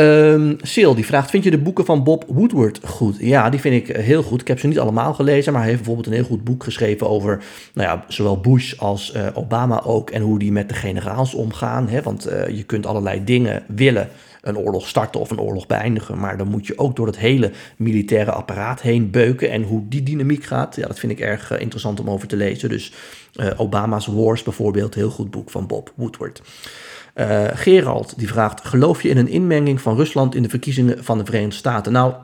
Um, 0.00 0.56
Sil, 0.72 0.94
die 0.94 1.06
vraagt, 1.06 1.30
vind 1.30 1.44
je 1.44 1.50
de 1.50 1.58
boeken 1.58 1.84
van 1.84 2.04
Bob 2.04 2.24
Woodward 2.26 2.80
goed? 2.84 3.16
Ja, 3.18 3.50
die 3.50 3.60
vind 3.60 3.74
ik 3.74 3.88
eh, 3.88 4.04
heel 4.04 4.22
goed. 4.22 4.40
Ik 4.40 4.48
heb 4.48 4.58
ze 4.58 4.66
niet 4.66 4.78
allemaal 4.78 5.14
gelezen, 5.14 5.52
maar 5.52 5.60
hij 5.60 5.70
heeft 5.70 5.82
bijvoorbeeld 5.84 6.14
een 6.14 6.20
heel 6.20 6.30
goed 6.30 6.44
boek 6.44 6.64
geschreven 6.64 7.08
over 7.08 7.42
nou 7.74 7.88
ja, 7.88 8.04
zowel 8.08 8.40
Bush 8.40 8.78
als 8.78 9.14
uh, 9.16 9.26
Obama 9.34 9.82
ook 9.82 10.10
en 10.10 10.22
hoe 10.22 10.38
die 10.38 10.52
met 10.52 10.68
de 10.68 10.74
generaals 10.74 11.34
omgaan. 11.34 11.88
Hè? 11.88 12.02
Want 12.02 12.30
uh, 12.30 12.48
je 12.48 12.62
kunt 12.62 12.86
allerlei 12.86 13.24
dingen 13.24 13.62
willen 13.66 14.08
een 14.42 14.58
oorlog 14.58 14.88
starten 14.88 15.20
of 15.20 15.30
een 15.30 15.40
oorlog 15.40 15.66
beëindigen. 15.66 16.18
Maar 16.18 16.36
dan 16.36 16.48
moet 16.48 16.66
je 16.66 16.78
ook 16.78 16.96
door 16.96 17.06
het 17.06 17.18
hele 17.18 17.52
militaire 17.76 18.32
apparaat 18.32 18.80
heen 18.80 19.10
beuken. 19.10 19.50
En 19.50 19.62
hoe 19.62 19.88
die 19.88 20.02
dynamiek 20.02 20.44
gaat, 20.44 20.76
ja, 20.76 20.86
dat 20.86 20.98
vind 20.98 21.12
ik 21.12 21.20
erg 21.20 21.52
uh, 21.52 21.60
interessant 21.60 22.00
om 22.00 22.10
over 22.10 22.28
te 22.28 22.36
lezen. 22.36 22.68
Dus 22.68 22.92
uh, 23.34 23.50
Obama's 23.56 24.06
Wars 24.06 24.42
bijvoorbeeld, 24.42 24.94
heel 24.94 25.10
goed 25.10 25.30
boek 25.30 25.50
van 25.50 25.66
Bob 25.66 25.92
Woodward. 25.94 26.42
Uh, 27.14 27.44
Gerald 27.52 28.18
die 28.18 28.28
vraagt: 28.28 28.64
geloof 28.64 29.02
je 29.02 29.08
in 29.08 29.16
een 29.16 29.28
inmenging 29.28 29.80
van 29.80 29.96
Rusland 29.96 30.34
in 30.34 30.42
de 30.42 30.48
verkiezingen 30.48 31.04
van 31.04 31.18
de 31.18 31.24
Verenigde 31.24 31.56
Staten? 31.56 31.92
Nou, 31.92 32.14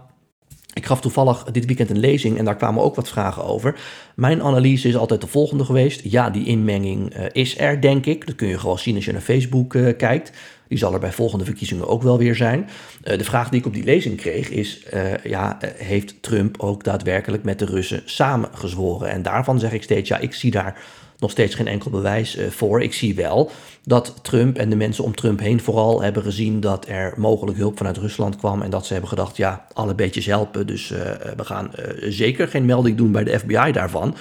ik 0.77 0.87
gaf 0.87 1.01
toevallig 1.01 1.45
dit 1.45 1.67
weekend 1.67 1.91
een 1.91 1.99
lezing 1.99 2.39
en 2.39 2.45
daar 2.45 2.57
kwamen 2.57 2.83
ook 2.83 2.95
wat 2.95 3.09
vragen 3.09 3.45
over. 3.45 3.81
Mijn 4.15 4.43
analyse 4.43 4.89
is 4.89 4.97
altijd 4.97 5.21
de 5.21 5.27
volgende 5.27 5.65
geweest. 5.65 6.01
Ja, 6.05 6.31
die 6.31 6.47
inmenging 6.47 7.17
uh, 7.17 7.25
is 7.33 7.59
er, 7.59 7.81
denk 7.81 8.07
ik. 8.07 8.27
Dat 8.27 8.35
kun 8.35 8.49
je 8.49 8.59
gewoon 8.59 8.79
zien 8.79 8.95
als 8.95 9.05
je 9.05 9.13
naar 9.13 9.21
Facebook 9.21 9.75
uh, 9.75 9.97
kijkt. 9.97 10.33
Die 10.69 10.79
zal 10.79 10.93
er 10.93 11.01
bij 11.01 11.13
volgende 11.13 11.45
verkiezingen 11.45 11.89
ook 11.89 12.03
wel 12.03 12.19
weer 12.19 12.35
zijn. 12.35 12.69
Uh, 13.05 13.19
de 13.19 13.25
vraag 13.25 13.49
die 13.49 13.61
ik 13.61 13.67
op 13.67 13.75
die 13.75 13.85
lezing 13.85 14.17
kreeg 14.17 14.51
is: 14.51 14.83
ja, 15.23 15.59
heeft 15.77 16.23
Trump 16.23 16.61
ook 16.61 16.85
daadwerkelijk 16.85 17.45
met 17.45 17.59
de 17.59 17.65
Russen 17.65 18.03
samengezworen? 18.05 19.11
En 19.11 19.23
daarvan 19.23 19.59
zeg 19.59 19.73
ik 19.73 19.83
steeds: 19.83 20.09
ja, 20.09 20.19
ik 20.19 20.35
zie 20.35 20.51
daar 20.51 20.83
nog 21.19 21.31
steeds 21.31 21.55
geen 21.55 21.67
enkel 21.67 21.91
bewijs 21.91 22.37
uh, 22.37 22.47
voor. 22.47 22.83
Ik 22.83 22.93
zie 22.93 23.15
wel 23.15 23.51
dat 23.85 24.15
Trump 24.23 24.57
en 24.57 24.71
de 24.71 24.77
mensen 24.77 25.05
om 25.05 25.15
Trump 25.15 25.41
heen 25.41 25.61
vooral 25.61 26.03
hebben 26.03 26.23
gezien 26.23 26.61
dat 26.61 26.89
er 26.89 27.13
mogelijk 27.17 27.59
hulp 27.59 27.77
vanuit 27.77 27.97
Rusland 27.97 28.37
kwam. 28.37 28.63
En 28.63 28.71
dat 28.71 28.87
ze 28.87 28.93
hebben 28.93 29.11
gedacht, 29.11 29.37
ja, 29.37 29.67
alle 29.73 29.95
beetjes 29.95 30.27
helpen. 30.27 30.67
Dus 30.67 30.91
uh, 30.91 30.99
we 31.37 31.45
gaan 31.45 31.71
uh, 31.79 32.11
zeker 32.11 32.49
geen 32.49 32.65
melding 32.65 32.97
doen 32.97 33.13
bij 33.13 33.25
de 33.25 33.39
FBI 33.39 33.73
daarvan. 33.73 34.17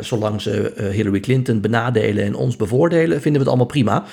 zolang 0.00 0.40
ze 0.40 0.72
Hillary 0.92 1.20
Clinton 1.20 1.60
benadelen 1.60 2.24
en 2.24 2.34
ons 2.34 2.56
bevoordelen, 2.56 3.20
vinden 3.20 3.32
we 3.32 3.38
het 3.38 3.48
allemaal 3.48 3.66
prima. 3.66 4.04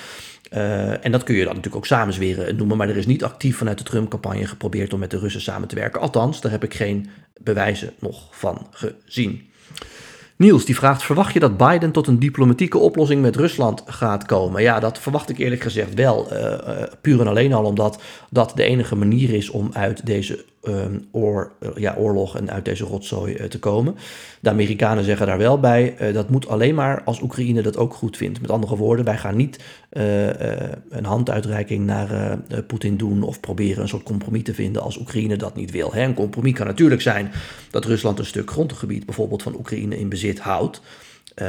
En 1.00 1.12
dat 1.12 1.22
kun 1.22 1.34
je 1.34 1.44
dan 1.44 1.54
natuurlijk 1.54 1.76
ook 1.76 1.86
samenzweren 1.86 2.56
noemen. 2.56 2.76
Maar 2.76 2.88
er 2.88 2.96
is 2.96 3.06
niet 3.06 3.24
actief 3.24 3.56
vanuit 3.56 3.78
de 3.78 3.84
Trump-campagne 3.84 4.46
geprobeerd 4.46 4.92
om 4.92 4.98
met 4.98 5.10
de 5.10 5.18
Russen 5.18 5.40
samen 5.40 5.68
te 5.68 5.74
werken. 5.74 6.00
Althans, 6.00 6.40
daar 6.40 6.52
heb 6.52 6.64
ik 6.64 6.74
geen 6.74 7.10
bewijzen 7.40 7.92
nog 7.98 8.28
van 8.30 8.66
gezien. 8.70 9.52
Niels 10.36 10.64
die 10.64 10.76
vraagt: 10.76 11.02
verwacht 11.02 11.32
je 11.32 11.40
dat 11.40 11.56
Biden 11.56 11.92
tot 11.92 12.06
een 12.06 12.18
diplomatieke 12.18 12.78
oplossing 12.78 13.22
met 13.22 13.36
Rusland 13.36 13.82
gaat 13.86 14.26
komen? 14.26 14.62
Ja, 14.62 14.80
dat 14.80 14.98
verwacht 14.98 15.30
ik 15.30 15.38
eerlijk 15.38 15.62
gezegd 15.62 15.94
wel. 15.94 16.32
Uh, 16.32 16.40
uh, 16.40 16.82
puur 17.00 17.20
en 17.20 17.26
alleen 17.26 17.52
al 17.52 17.64
omdat 17.64 18.02
dat 18.30 18.52
de 18.54 18.62
enige 18.62 18.96
manier 18.96 19.34
is 19.34 19.50
om 19.50 19.70
uit 19.72 20.06
deze 20.06 20.44
um, 20.68 21.08
oor, 21.10 21.52
uh, 21.60 21.70
ja, 21.74 21.94
oorlog 21.98 22.36
en 22.36 22.50
uit 22.50 22.64
deze 22.64 22.84
rotzooi 22.84 23.48
te 23.48 23.58
komen. 23.58 23.96
De 24.40 24.50
Amerikanen 24.50 25.04
zeggen 25.04 25.26
daar 25.26 25.38
wel 25.38 25.60
bij: 25.60 25.96
dat 26.12 26.30
moet 26.30 26.48
alleen 26.48 26.74
maar 26.74 27.02
als 27.04 27.20
Oekraïne 27.20 27.62
dat 27.62 27.76
ook 27.76 27.94
goed 27.94 28.16
vindt. 28.16 28.40
Met 28.40 28.50
andere 28.50 28.76
woorden, 28.76 29.04
wij 29.04 29.18
gaan 29.18 29.36
niet 29.36 29.64
een 30.88 31.04
handuitreiking 31.04 31.86
naar 31.86 32.38
Poetin 32.66 32.96
doen 32.96 33.22
of 33.22 33.40
proberen 33.40 33.82
een 33.82 33.88
soort 33.88 34.02
compromis 34.02 34.42
te 34.42 34.54
vinden 34.54 34.82
als 34.82 34.98
Oekraïne 34.98 35.36
dat 35.36 35.56
niet 35.56 35.70
wil. 35.70 35.92
Hè? 35.92 36.02
Een 36.02 36.14
compromis 36.14 36.52
kan 36.52 36.66
natuurlijk 36.66 37.00
zijn 37.00 37.32
dat 37.70 37.84
Rusland 37.84 38.18
een 38.18 38.24
stuk 38.24 38.50
grondgebied, 38.50 39.06
bijvoorbeeld 39.06 39.42
van 39.42 39.56
Oekraïne, 39.56 39.98
in 39.98 40.08
bezit 40.08 40.38
houdt. 40.38 40.80
Uh, 41.42 41.48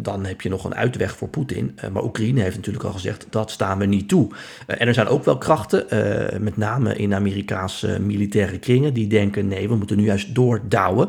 dan 0.00 0.24
heb 0.24 0.40
je 0.40 0.48
nog 0.48 0.64
een 0.64 0.74
uitweg 0.74 1.16
voor 1.16 1.28
Poetin. 1.28 1.78
Uh, 1.84 1.90
maar 1.90 2.04
Oekraïne 2.04 2.40
heeft 2.40 2.56
natuurlijk 2.56 2.84
al 2.84 2.92
gezegd, 2.92 3.26
dat 3.30 3.50
staan 3.50 3.78
we 3.78 3.86
niet 3.86 4.08
toe. 4.08 4.28
Uh, 4.30 4.80
en 4.80 4.86
er 4.86 4.94
zijn 4.94 5.06
ook 5.06 5.24
wel 5.24 5.38
krachten, 5.38 5.86
met 6.42 6.56
name 6.56 6.96
in 6.96 7.14
Amerikaanse 7.14 8.00
militaire 8.00 8.58
kringen, 8.58 8.94
die 8.94 9.06
denken, 9.06 9.48
nee, 9.48 9.68
we 9.68 9.76
moeten 9.76 9.96
nu 9.96 10.04
juist 10.04 10.34
doordouwen. 10.34 11.08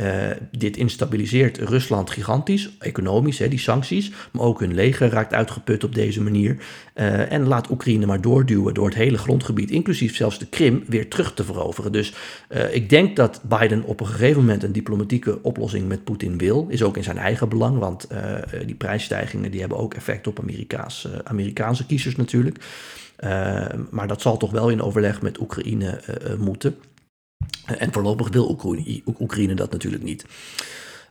Uh, 0.00 0.30
dit 0.50 0.76
instabiliseert 0.76 1.58
Rusland 1.58 2.10
gigantisch, 2.10 2.70
economisch, 2.78 3.38
hè, 3.38 3.48
die 3.48 3.58
sancties. 3.58 4.12
Maar 4.32 4.44
ook 4.44 4.60
hun 4.60 4.74
leger 4.74 5.08
raakt 5.08 5.34
uitgeput 5.34 5.84
op 5.84 5.94
deze 5.94 6.22
manier. 6.22 6.56
Uh, 6.94 7.32
en 7.32 7.46
laat 7.46 7.70
Oekraïne 7.70 8.06
maar 8.06 8.20
doorduwen 8.20 8.74
door 8.74 8.84
het 8.86 8.94
hele 8.94 9.18
grondgebied, 9.18 9.70
inclusief 9.70 10.16
zelfs 10.16 10.38
de 10.38 10.46
Krim, 10.46 10.84
weer 10.86 11.08
terug 11.08 11.34
te 11.34 11.44
veroveren. 11.44 11.92
Dus 11.92 12.14
uh, 12.48 12.74
ik 12.74 12.90
denk 12.90 13.16
dat 13.16 13.40
Biden 13.48 13.84
op 13.84 14.00
een 14.00 14.06
gegeven 14.06 14.40
moment 14.40 14.62
een 14.62 14.72
diplomatieke 14.72 15.42
oplossing 15.42 15.88
met 15.88 16.04
Poetin 16.04 16.38
wil. 16.38 16.66
Is 16.68 16.82
ook 16.82 16.96
in 16.96 17.04
zijn 17.04 17.18
eigen 17.18 17.48
belang, 17.48 17.78
want 17.78 18.08
die 18.66 18.74
prijsstijgingen 18.74 19.50
die 19.50 19.60
hebben 19.60 19.78
ook 19.78 19.94
effect 19.94 20.26
op 20.26 20.38
Amerikaanse 21.24 21.86
kiezers 21.86 22.16
natuurlijk. 22.16 22.58
maar 23.90 24.08
dat 24.08 24.20
zal 24.20 24.36
toch 24.36 24.50
wel 24.50 24.68
in 24.68 24.82
overleg 24.82 25.22
met 25.22 25.40
Oekraïne 25.40 26.00
moeten. 26.38 26.76
En 27.66 27.92
voorlopig 27.92 28.28
wil 28.28 28.58
Oekraïne, 29.18 29.54
dat 29.54 29.72
natuurlijk 29.72 30.02
niet. 30.02 30.24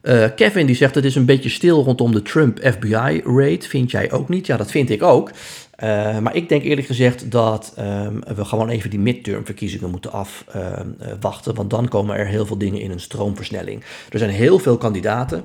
Uh, 0.01 0.25
Kevin 0.36 0.65
die 0.65 0.75
zegt 0.75 0.96
het 0.96 1.05
is 1.05 1.15
een 1.15 1.25
beetje 1.25 1.50
stil 1.50 1.84
rondom 1.84 2.12
de 2.12 2.22
Trump 2.22 2.60
FBI-raid. 2.60 3.67
Vind 3.67 3.91
jij 3.91 4.12
ook 4.12 4.29
niet? 4.29 4.46
Ja, 4.46 4.58
dat 4.58 4.72
vind 4.72 4.89
ik 4.89 5.03
ook. 5.03 5.29
Uh, 5.29 6.20
maar 6.20 6.36
ik 6.36 6.50
denk 6.50 6.63
eerlijk 6.63 6.88
gezegd 6.88 7.32
dat 7.32 7.74
um, 7.79 8.24
we 8.36 8.46
gewoon 8.46 8.70
even 8.70 8.89
die 8.89 9.00
midterm-verkiezingen 9.00 9.89
moeten 9.89 10.12
afwachten. 10.12 11.51
Uh, 11.51 11.58
want 11.58 11.70
dan 11.70 11.88
komen 11.88 12.15
er 12.15 12.27
heel 12.27 12.46
veel 12.46 12.58
dingen 12.58 12.82
in 12.82 12.91
een 12.91 13.00
stroomversnelling. 13.00 13.84
Er 14.10 14.20
zijn 14.20 14.32
heel 14.32 14.60
veel 14.60 14.77
kandidaten. 14.77 15.44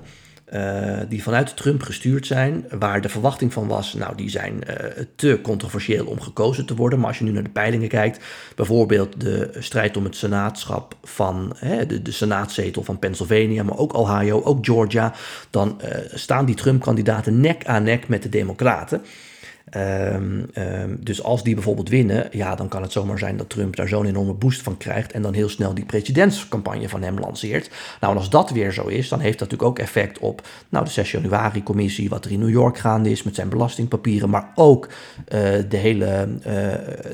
Uh, 0.54 0.99
die 1.09 1.23
vanuit 1.23 1.57
Trump 1.57 1.83
gestuurd 1.83 2.26
zijn, 2.26 2.64
waar 2.78 3.00
de 3.00 3.09
verwachting 3.09 3.52
van 3.52 3.66
was, 3.66 3.95
nou 3.95 4.16
die 4.16 4.30
zijn 4.30 4.54
uh, 4.69 4.75
te 5.16 5.38
controversieel 5.42 6.07
om 6.07 6.21
gekozen 6.21 6.66
te 6.66 6.75
worden. 6.75 6.99
Maar 6.99 7.09
als 7.09 7.19
je 7.19 7.25
nu 7.25 7.30
naar 7.30 7.42
de 7.42 7.50
peilingen 7.50 7.88
kijkt, 7.88 8.25
bijvoorbeeld 8.54 9.21
de 9.21 9.50
strijd 9.59 9.97
om 9.97 10.04
het 10.04 10.16
senaatschap 10.16 10.95
van 11.02 11.52
hè, 11.57 11.87
de, 11.87 12.02
de 12.02 12.12
senaatzetel 12.12 12.83
van 12.83 12.99
Pennsylvania, 12.99 13.62
maar 13.62 13.78
ook 13.78 13.95
Ohio, 13.95 14.42
ook 14.42 14.64
Georgia, 14.64 15.14
dan 15.50 15.80
uh, 15.85 15.90
staan 16.14 16.45
die 16.45 16.54
Trump-kandidaten 16.54 17.40
nek 17.40 17.64
aan 17.66 17.83
nek 17.83 18.09
met 18.09 18.23
de 18.23 18.28
Democraten. 18.28 19.02
Um, 19.76 20.46
um, 20.54 20.98
dus 21.00 21.22
als 21.22 21.42
die 21.42 21.54
bijvoorbeeld 21.54 21.88
winnen, 21.88 22.28
ja, 22.30 22.54
dan 22.54 22.68
kan 22.68 22.82
het 22.82 22.92
zomaar 22.92 23.18
zijn 23.18 23.36
dat 23.36 23.48
Trump 23.48 23.76
daar 23.76 23.88
zo'n 23.88 24.06
enorme 24.06 24.32
boost 24.32 24.62
van 24.62 24.76
krijgt 24.76 25.12
en 25.12 25.22
dan 25.22 25.34
heel 25.34 25.48
snel 25.48 25.74
die 25.74 25.84
presidentscampagne 25.84 26.88
van 26.88 27.02
hem 27.02 27.18
lanceert. 27.18 27.70
Nou, 28.00 28.12
en 28.12 28.18
als 28.18 28.30
dat 28.30 28.50
weer 28.50 28.72
zo 28.72 28.86
is, 28.86 29.08
dan 29.08 29.20
heeft 29.20 29.38
dat 29.38 29.50
natuurlijk 29.50 29.70
ook 29.70 29.84
effect 29.84 30.18
op 30.18 30.48
nou, 30.68 30.84
de 30.84 30.90
6 30.90 31.10
januari-commissie, 31.10 32.08
wat 32.08 32.24
er 32.24 32.30
in 32.30 32.38
New 32.38 32.50
York 32.50 32.78
gaande 32.78 33.10
is 33.10 33.22
met 33.22 33.34
zijn 33.34 33.48
belastingpapieren, 33.48 34.30
maar 34.30 34.52
ook 34.54 34.86
uh, 34.86 34.92
de 35.68 35.76
hele, 35.76 36.28
uh, 36.46 36.52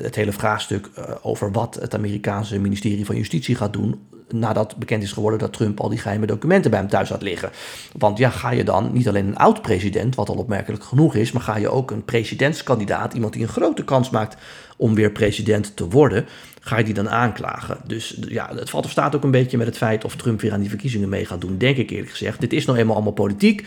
het 0.03 0.15
hele 0.15 0.31
vraagstuk 0.31 0.89
uh, 0.97 1.03
over 1.21 1.51
wat 1.51 1.75
het 1.75 1.95
Amerikaanse 1.95 2.59
ministerie 2.59 3.05
van 3.05 3.15
Justitie 3.15 3.55
gaat 3.55 3.73
doen 3.73 3.99
nadat 4.33 4.75
bekend 4.75 5.03
is 5.03 5.11
geworden 5.11 5.39
dat 5.39 5.53
Trump 5.53 5.79
al 5.79 5.89
die 5.89 5.99
geheime 5.99 6.25
documenten 6.25 6.71
bij 6.71 6.79
hem 6.79 6.89
thuis 6.89 7.09
had 7.09 7.21
liggen. 7.21 7.49
Want 7.97 8.17
ja, 8.17 8.29
ga 8.29 8.51
je 8.51 8.63
dan 8.63 8.89
niet 8.93 9.07
alleen 9.07 9.27
een 9.27 9.37
oud-president, 9.37 10.15
wat 10.15 10.29
al 10.29 10.35
opmerkelijk 10.35 10.83
genoeg 10.83 11.15
is, 11.15 11.31
maar 11.31 11.41
ga 11.41 11.57
je 11.57 11.69
ook 11.69 11.91
een 11.91 12.05
presidentskandidaat, 12.05 13.13
iemand 13.13 13.33
die 13.33 13.41
een 13.41 13.47
grote 13.47 13.83
kans 13.83 14.09
maakt 14.09 14.37
om 14.77 14.95
weer 14.95 15.11
president 15.11 15.75
te 15.75 15.87
worden, 15.87 16.25
ga 16.59 16.77
je 16.77 16.83
die 16.83 16.93
dan 16.93 17.09
aanklagen. 17.09 17.77
Dus 17.85 18.17
ja, 18.27 18.49
het 18.55 18.69
valt 18.69 18.85
of 18.85 18.91
staat 18.91 19.15
ook 19.15 19.23
een 19.23 19.31
beetje 19.31 19.57
met 19.57 19.67
het 19.67 19.77
feit 19.77 20.05
of 20.05 20.15
Trump 20.15 20.41
weer 20.41 20.53
aan 20.53 20.59
die 20.59 20.69
verkiezingen 20.69 21.09
mee 21.09 21.25
gaat 21.25 21.41
doen, 21.41 21.57
denk 21.57 21.77
ik 21.77 21.89
eerlijk 21.89 22.11
gezegd. 22.11 22.39
Dit 22.39 22.53
is 22.53 22.65
nou 22.65 22.77
eenmaal 22.77 22.95
allemaal 22.95 23.13
politiek. 23.13 23.65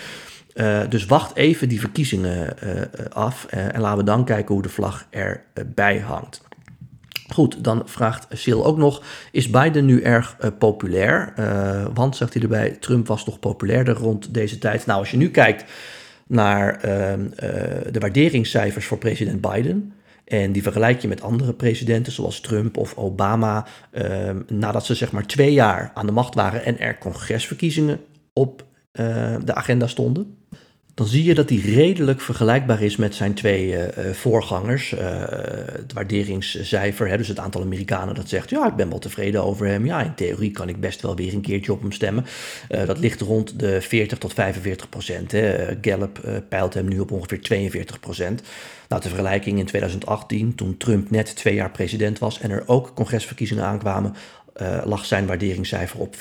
Uh, 0.55 0.81
dus 0.89 1.07
wacht 1.07 1.37
even 1.37 1.69
die 1.69 1.81
verkiezingen 1.81 2.57
uh, 2.65 2.83
af 3.09 3.47
uh, 3.55 3.75
en 3.75 3.81
laten 3.81 3.99
we 3.99 4.05
dan 4.05 4.25
kijken 4.25 4.55
hoe 4.55 4.63
de 4.63 4.69
vlag 4.69 5.07
erbij 5.55 5.99
hangt. 5.99 6.43
Goed, 7.33 7.65
dan 7.65 7.83
vraagt 7.85 8.27
Sil 8.43 8.61
ook 8.67 8.77
nog: 8.77 9.03
Is 9.33 9.51
Biden 9.51 9.85
nu 9.85 10.03
erg 10.03 10.37
uh, 10.41 10.51
populair? 10.59 11.33
Uh, 11.39 11.87
want, 11.95 12.17
zegt 12.17 12.33
hij 12.35 12.43
erbij, 12.43 12.71
Trump 12.71 13.07
was 13.07 13.25
toch 13.25 13.39
populairder 13.39 13.95
rond 13.95 14.35
deze 14.35 14.59
tijd. 14.59 14.87
Nou, 14.87 14.99
als 14.99 15.11
je 15.11 15.17
nu 15.17 15.31
kijkt 15.31 15.65
naar 16.27 16.75
uh, 16.75 16.83
de 17.91 17.99
waarderingscijfers 17.99 18.87
voor 18.87 18.99
president 18.99 19.41
Biden. 19.41 19.93
En 20.25 20.53
die 20.53 20.63
vergelijk 20.63 21.01
je 21.01 21.09
met 21.09 21.23
andere 21.23 21.53
presidenten 21.53 22.13
zoals 22.13 22.41
Trump 22.41 22.77
of 22.77 22.97
Obama. 22.97 23.67
Ehm, 23.91 24.37
nadat 24.49 24.87
ze 24.87 24.95
zeg 24.95 25.13
maar 25.13 25.27
twee 25.27 25.53
jaar 25.53 25.91
aan 25.95 26.07
de 26.07 26.13
macht 26.13 26.35
waren 26.35 26.65
en 26.65 26.79
er 26.79 26.99
congresverkiezingen 26.99 28.01
op 28.33 28.65
eh, 28.93 29.35
de 29.45 29.55
agenda 29.55 29.87
stonden 29.87 30.40
dan 30.95 31.07
zie 31.07 31.25
je 31.25 31.35
dat 31.35 31.49
hij 31.49 31.59
redelijk 31.59 32.21
vergelijkbaar 32.21 32.83
is 32.83 32.97
met 32.97 33.15
zijn 33.15 33.35
twee 33.35 33.73
uh, 33.73 33.85
voorgangers. 34.13 34.93
Uh, 34.93 35.01
het 35.73 35.93
waarderingscijfer, 35.93 37.09
hè, 37.09 37.17
dus 37.17 37.29
het 37.29 37.39
aantal 37.39 37.63
Amerikanen 37.63 38.15
dat 38.15 38.29
zegt, 38.29 38.51
ja, 38.51 38.67
ik 38.67 38.77
ben 38.77 38.89
wel 38.89 38.99
tevreden 38.99 39.45
over 39.45 39.67
hem. 39.67 39.87
Ja, 39.87 40.03
in 40.03 40.15
theorie 40.15 40.51
kan 40.51 40.69
ik 40.69 40.81
best 40.81 41.03
wel 41.03 41.17
weer 41.17 41.35
een 41.35 41.41
keertje 41.41 41.73
op 41.73 41.81
hem 41.81 41.93
stemmen. 41.93 42.25
Dat 42.69 42.99
ligt 42.99 43.21
rond 43.21 43.59
de 43.59 43.81
40 43.81 44.19
tot 44.19 44.33
45 44.33 44.89
procent. 44.89 45.33
Hè. 45.33 45.77
Gallup 45.81 46.43
peilt 46.49 46.75
hem 46.75 46.89
nu 46.89 46.99
op 46.99 47.11
ongeveer 47.11 47.41
42 47.41 48.01
procent. 48.01 48.43
Nou, 48.91 49.03
de 49.03 49.09
vergelijking 49.09 49.59
in 49.59 49.67
2018, 49.67 50.55
toen 50.55 50.77
Trump 50.77 51.11
net 51.11 51.37
twee 51.37 51.55
jaar 51.55 51.71
president 51.71 52.19
was 52.19 52.41
en 52.41 52.51
er 52.51 52.63
ook 52.67 52.95
congresverkiezingen 52.95 53.65
aankwamen, 53.65 54.15
uh, 54.63 54.81
lag 54.85 55.05
zijn 55.05 55.27
waarderingscijfer 55.27 56.01
op 56.01 56.15
40%. 56.15 56.19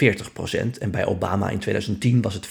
En 0.79 0.91
bij 0.91 1.05
Obama 1.05 1.50
in 1.50 1.60
2010 1.60 2.22
was 2.22 2.34
het 2.34 2.48
45%. 2.48 2.50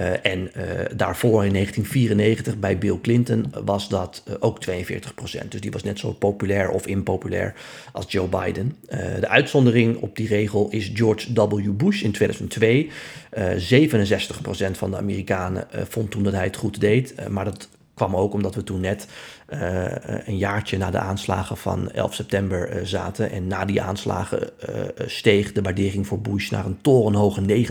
Uh, 0.00 0.26
en 0.26 0.40
uh, 0.40 0.62
daarvoor 0.96 1.44
in 1.44 1.52
1994 1.52 2.58
bij 2.58 2.78
Bill 2.78 2.98
Clinton 3.02 3.52
was 3.64 3.88
dat 3.88 4.22
ook 4.38 4.58
42%. 4.70 5.48
Dus 5.48 5.60
die 5.60 5.70
was 5.70 5.82
net 5.82 5.98
zo 5.98 6.12
populair 6.12 6.70
of 6.70 6.86
impopulair 6.86 7.54
als 7.92 8.04
Joe 8.08 8.28
Biden. 8.28 8.76
de 9.20 9.28
uitzondering 9.28 9.96
op 9.96 10.16
die 10.16 10.28
regel 10.28 10.68
is 10.70 10.90
George 10.94 11.32
W. 11.32 11.70
Bush 11.70 12.02
in 12.02 12.12
2002. 12.12 12.90
67% 13.36 14.70
van 14.72 14.90
de 14.90 14.96
Amerikanen 14.96 15.66
vond 15.88 16.10
toen 16.10 16.22
dat 16.22 16.32
hij 16.32 16.44
het 16.44 16.56
goed 16.56 16.80
deed. 16.80 17.28
maar 17.28 17.44
dat 17.44 17.68
kwam 18.06 18.20
ook 18.20 18.32
omdat 18.32 18.54
we 18.54 18.64
toen 18.64 18.80
net 18.80 19.06
uh, 19.48 19.84
een 20.24 20.36
jaartje 20.36 20.78
na 20.78 20.90
de 20.90 20.98
aanslagen 20.98 21.56
van 21.56 21.90
11 21.90 22.14
september 22.14 22.76
uh, 22.76 22.84
zaten. 22.84 23.30
En 23.30 23.46
na 23.46 23.64
die 23.64 23.82
aanslagen 23.82 24.40
uh, 24.40 25.06
steeg 25.06 25.52
de 25.52 25.62
waardering 25.62 26.06
voor 26.06 26.20
Bush 26.20 26.50
naar 26.50 26.64
een 26.64 26.78
torenhoge 26.80 27.66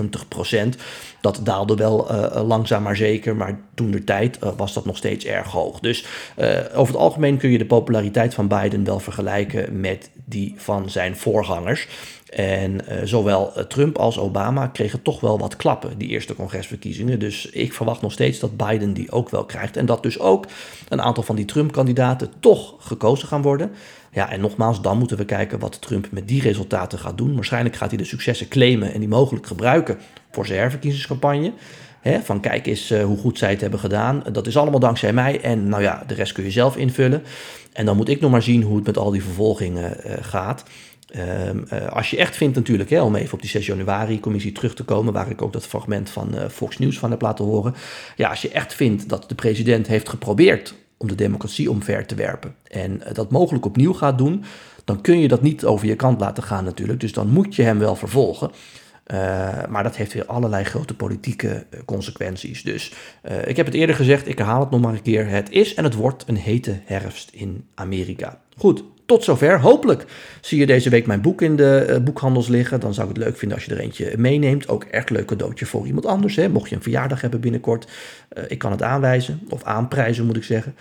90% 0.76 0.80
Dat 1.22 1.40
daalde 1.44 1.76
wel 1.76 2.08
langzaam 2.46 2.84
maar 2.84 2.96
zeker, 2.96 3.36
maar 3.36 3.60
toen 3.74 3.92
de 3.92 4.04
tijd 4.04 4.40
was 4.58 4.74
dat 4.74 4.86
nog 4.86 4.98
steeds 4.98 5.26
erg 5.26 5.52
hoog. 5.52 5.80
Dus 5.80 6.06
over 6.74 6.94
het 6.94 7.04
algemeen 7.04 7.38
kun 7.38 7.50
je 7.50 7.58
de 7.58 7.66
populariteit 7.66 8.34
van 8.34 8.48
Biden 8.48 8.84
wel 8.84 9.00
vergelijken 9.00 9.80
met 9.80 10.10
die 10.26 10.54
van 10.58 10.90
zijn 10.90 11.16
voorgangers. 11.16 11.88
En 12.32 12.74
uh, 12.74 12.98
zowel 13.04 13.54
Trump 13.68 13.98
als 13.98 14.20
Obama 14.20 14.68
kregen 14.68 15.02
toch 15.02 15.20
wel 15.20 15.40
wat 15.40 15.56
klappen, 15.56 15.98
die 15.98 16.08
eerste 16.08 16.36
congresverkiezingen. 16.36 17.20
Dus 17.20 17.46
ik 17.46 17.74
verwacht 17.74 18.02
nog 18.02 18.12
steeds 18.12 18.40
dat 18.40 18.58
Biden 18.58 18.94
die 18.94 19.12
ook 19.12 19.30
wel 19.30 19.46
krijgt. 19.46 19.78
En 19.78 19.86
dat 19.86 20.04
dus 20.04 20.20
ook 20.20 20.46
een 20.90 21.02
aantal 21.02 21.24
van 21.24 21.36
die 21.36 21.46
Trump-kandidaten 21.46 22.30
toch 22.40 22.76
gekozen 22.80 23.28
gaan 23.28 23.42
worden. 23.42 23.72
Ja, 24.12 24.30
en 24.32 24.42
nogmaals, 24.42 24.82
dan 24.82 24.98
moeten 24.98 25.18
we 25.18 25.26
kijken 25.26 25.60
wat 25.60 25.82
Trump 25.82 26.12
met 26.12 26.28
die 26.28 26.42
resultaten 26.42 27.00
gaat 27.00 27.18
doen. 27.18 27.36
Waarschijnlijk 27.36 27.76
gaat 27.76 27.90
hij 27.90 27.98
de 27.98 28.04
successen 28.04 28.48
claimen 28.48 28.94
en 28.94 29.00
die 29.00 29.10
mogelijk 29.10 29.48
gebruiken 29.48 29.98
voor 30.32 30.46
zijn 30.46 30.60
herverkiezingscampagne. 30.60 31.54
van 32.24 32.40
kijk 32.40 32.68
eens 32.68 32.92
uh, 32.92 33.04
hoe 33.04 33.18
goed 33.18 33.38
zij 33.38 33.50
het 33.50 33.62
hebben 33.62 33.80
gedaan. 33.80 34.24
Dat 34.32 34.48
is 34.48 34.58
allemaal 34.58 34.80
dankzij 34.80 35.14
mij. 35.14 35.42
En 35.42 35.70
nou 35.70 35.82
ja, 35.82 36.04
de 36.08 36.14
rest 36.14 36.34
kun 36.34 36.44
je 36.44 36.52
zelf 36.52 36.78
invullen. 36.78 37.24
En 37.74 37.86
dan 37.86 37.96
moet 37.96 38.10
ik 38.10 38.22
nog 38.22 38.32
maar 38.32 38.42
zien 38.42 38.64
hoe 38.64 38.76
het 38.76 38.86
met 38.86 38.98
al 38.98 39.12
die 39.12 39.24
vervolgingen 39.24 39.98
gaat. 40.22 40.64
Um, 41.18 41.65
uh, 41.74 41.88
als 41.88 42.10
je 42.10 42.18
echt 42.18 42.38
vindt 42.38 42.56
natuurlijk, 42.56 42.89
hè, 42.89 43.01
om 43.01 43.15
even 43.15 43.34
op 43.34 43.41
die 43.41 43.50
6 43.50 43.65
januari 43.65 44.20
commissie 44.20 44.51
terug 44.51 44.74
te 44.74 44.84
komen, 44.84 45.13
waar 45.13 45.30
ik 45.30 45.41
ook 45.41 45.53
dat 45.53 45.68
fragment 45.68 46.10
van 46.10 46.36
uh, 46.36 46.48
Fox 46.48 46.77
News 46.77 47.00
van 47.00 47.12
heb 47.12 47.22
laten 47.22 47.46
horen. 47.46 47.74
Ja, 48.15 48.30
als 48.30 48.41
je 48.41 48.50
echt 48.50 48.74
vindt 48.74 49.10
dat 49.10 49.30
de 49.30 49.36
president 49.36 49.88
heeft 49.88 50.10
geprobeerd 50.10 50.75
om 50.98 51.08
de 51.08 51.15
democratie 51.15 51.70
omver 51.70 52.06
te 52.06 52.15
werpen 52.15 52.56
en 52.63 52.91
uh, 52.91 53.13
dat 53.13 53.32
mogelijk 53.32 53.65
opnieuw 53.65 53.94
gaat 53.94 54.18
doen, 54.18 54.44
dan 54.86 55.01
kun 55.01 55.20
je 55.20 55.27
dat 55.27 55.41
niet 55.41 55.65
over 55.65 55.88
je 55.88 55.96
kant 55.96 56.20
laten 56.20 56.44
gaan 56.44 56.63
natuurlijk. 56.63 57.00
Dus 57.00 57.13
dan 57.13 57.30
moet 57.30 57.56
je 57.56 57.63
hem 57.63 57.80
wel 57.80 57.96
vervolgen. 57.96 58.51
maar 59.70 59.84
dat 59.84 59.96
heeft 59.96 60.13
weer 60.13 60.25
allerlei 60.25 60.63
grote 60.63 60.94
politieke 60.94 61.65
consequenties. 61.86 62.63
Dus 62.63 62.94
ik 63.46 63.58
heb 63.58 63.65
het 63.65 63.75
eerder 63.75 63.96
gezegd, 63.96 64.27
ik 64.27 64.38
herhaal 64.38 64.60
het 64.60 64.70
nog 64.70 64.82
maar 64.82 64.94
een 64.94 65.01
keer. 65.01 65.27
Het 65.27 65.50
is 65.50 65.74
en 65.74 65.84
het 65.84 65.94
wordt 65.94 66.24
een 66.27 66.38
hete 66.38 66.80
herfst 66.86 67.30
in 67.34 67.68
Amerika. 67.75 68.39
Goed, 68.58 68.84
tot 69.05 69.24
zover. 69.24 69.60
Hopelijk 69.60 70.05
zie 70.41 70.60
je 70.60 70.65
deze 70.65 70.89
week 70.89 71.05
mijn 71.05 71.22
boek 71.22 71.41
in 71.41 71.55
de 71.55 71.88
uh, 71.89 71.98
boekhandels 71.98 72.48
liggen. 72.48 72.79
Dan 72.79 72.93
zou 72.93 73.10
ik 73.10 73.15
het 73.15 73.24
leuk 73.24 73.38
vinden 73.38 73.58
als 73.58 73.65
je 73.65 73.75
er 73.75 73.79
eentje 73.79 74.13
meeneemt. 74.17 74.67
Ook 74.67 74.84
echt 74.84 75.10
leuk 75.10 75.25
cadeautje 75.25 75.65
voor 75.65 75.86
iemand 75.86 76.05
anders. 76.05 76.36
Hè? 76.36 76.50
Mocht 76.50 76.70
je 76.70 76.75
een 76.75 76.81
verjaardag 76.81 77.22
hebben 77.22 77.39
binnenkort. 77.39 77.88
Uh, 78.38 78.43
ik 78.48 78.58
kan 78.58 78.72
het 78.72 78.81
aanwijzen. 78.81 79.41
Of 79.50 79.63
aanprijzen 79.63 80.25
moet 80.25 80.38
ik 80.38 80.43
zeggen. 80.43 80.75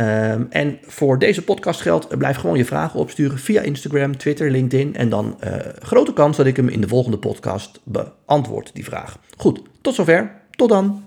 Um, 0.00 0.46
en 0.50 0.78
voor 0.82 1.18
deze 1.18 1.42
podcast 1.42 1.80
geldt. 1.80 2.18
Blijf 2.18 2.36
gewoon 2.36 2.56
je 2.56 2.64
vragen 2.64 3.00
opsturen 3.00 3.38
via 3.38 3.60
Instagram, 3.60 4.16
Twitter, 4.16 4.50
LinkedIn. 4.50 4.96
En 4.96 5.08
dan 5.08 5.38
grote 5.78 6.12
kans 6.12 6.36
dat 6.36 6.46
ik 6.46 6.56
hem 6.56 6.68
in 6.68 6.80
de 6.80 6.88
volgende 6.88 7.18
podcast 7.18 7.80
beantwoord, 7.84 8.70
die 8.74 8.84
vraag. 8.84 9.18
Goed, 9.36 9.60
tot 9.80 9.94
zover. 9.94 10.30
Tot 10.50 10.68
dan. 10.68 11.04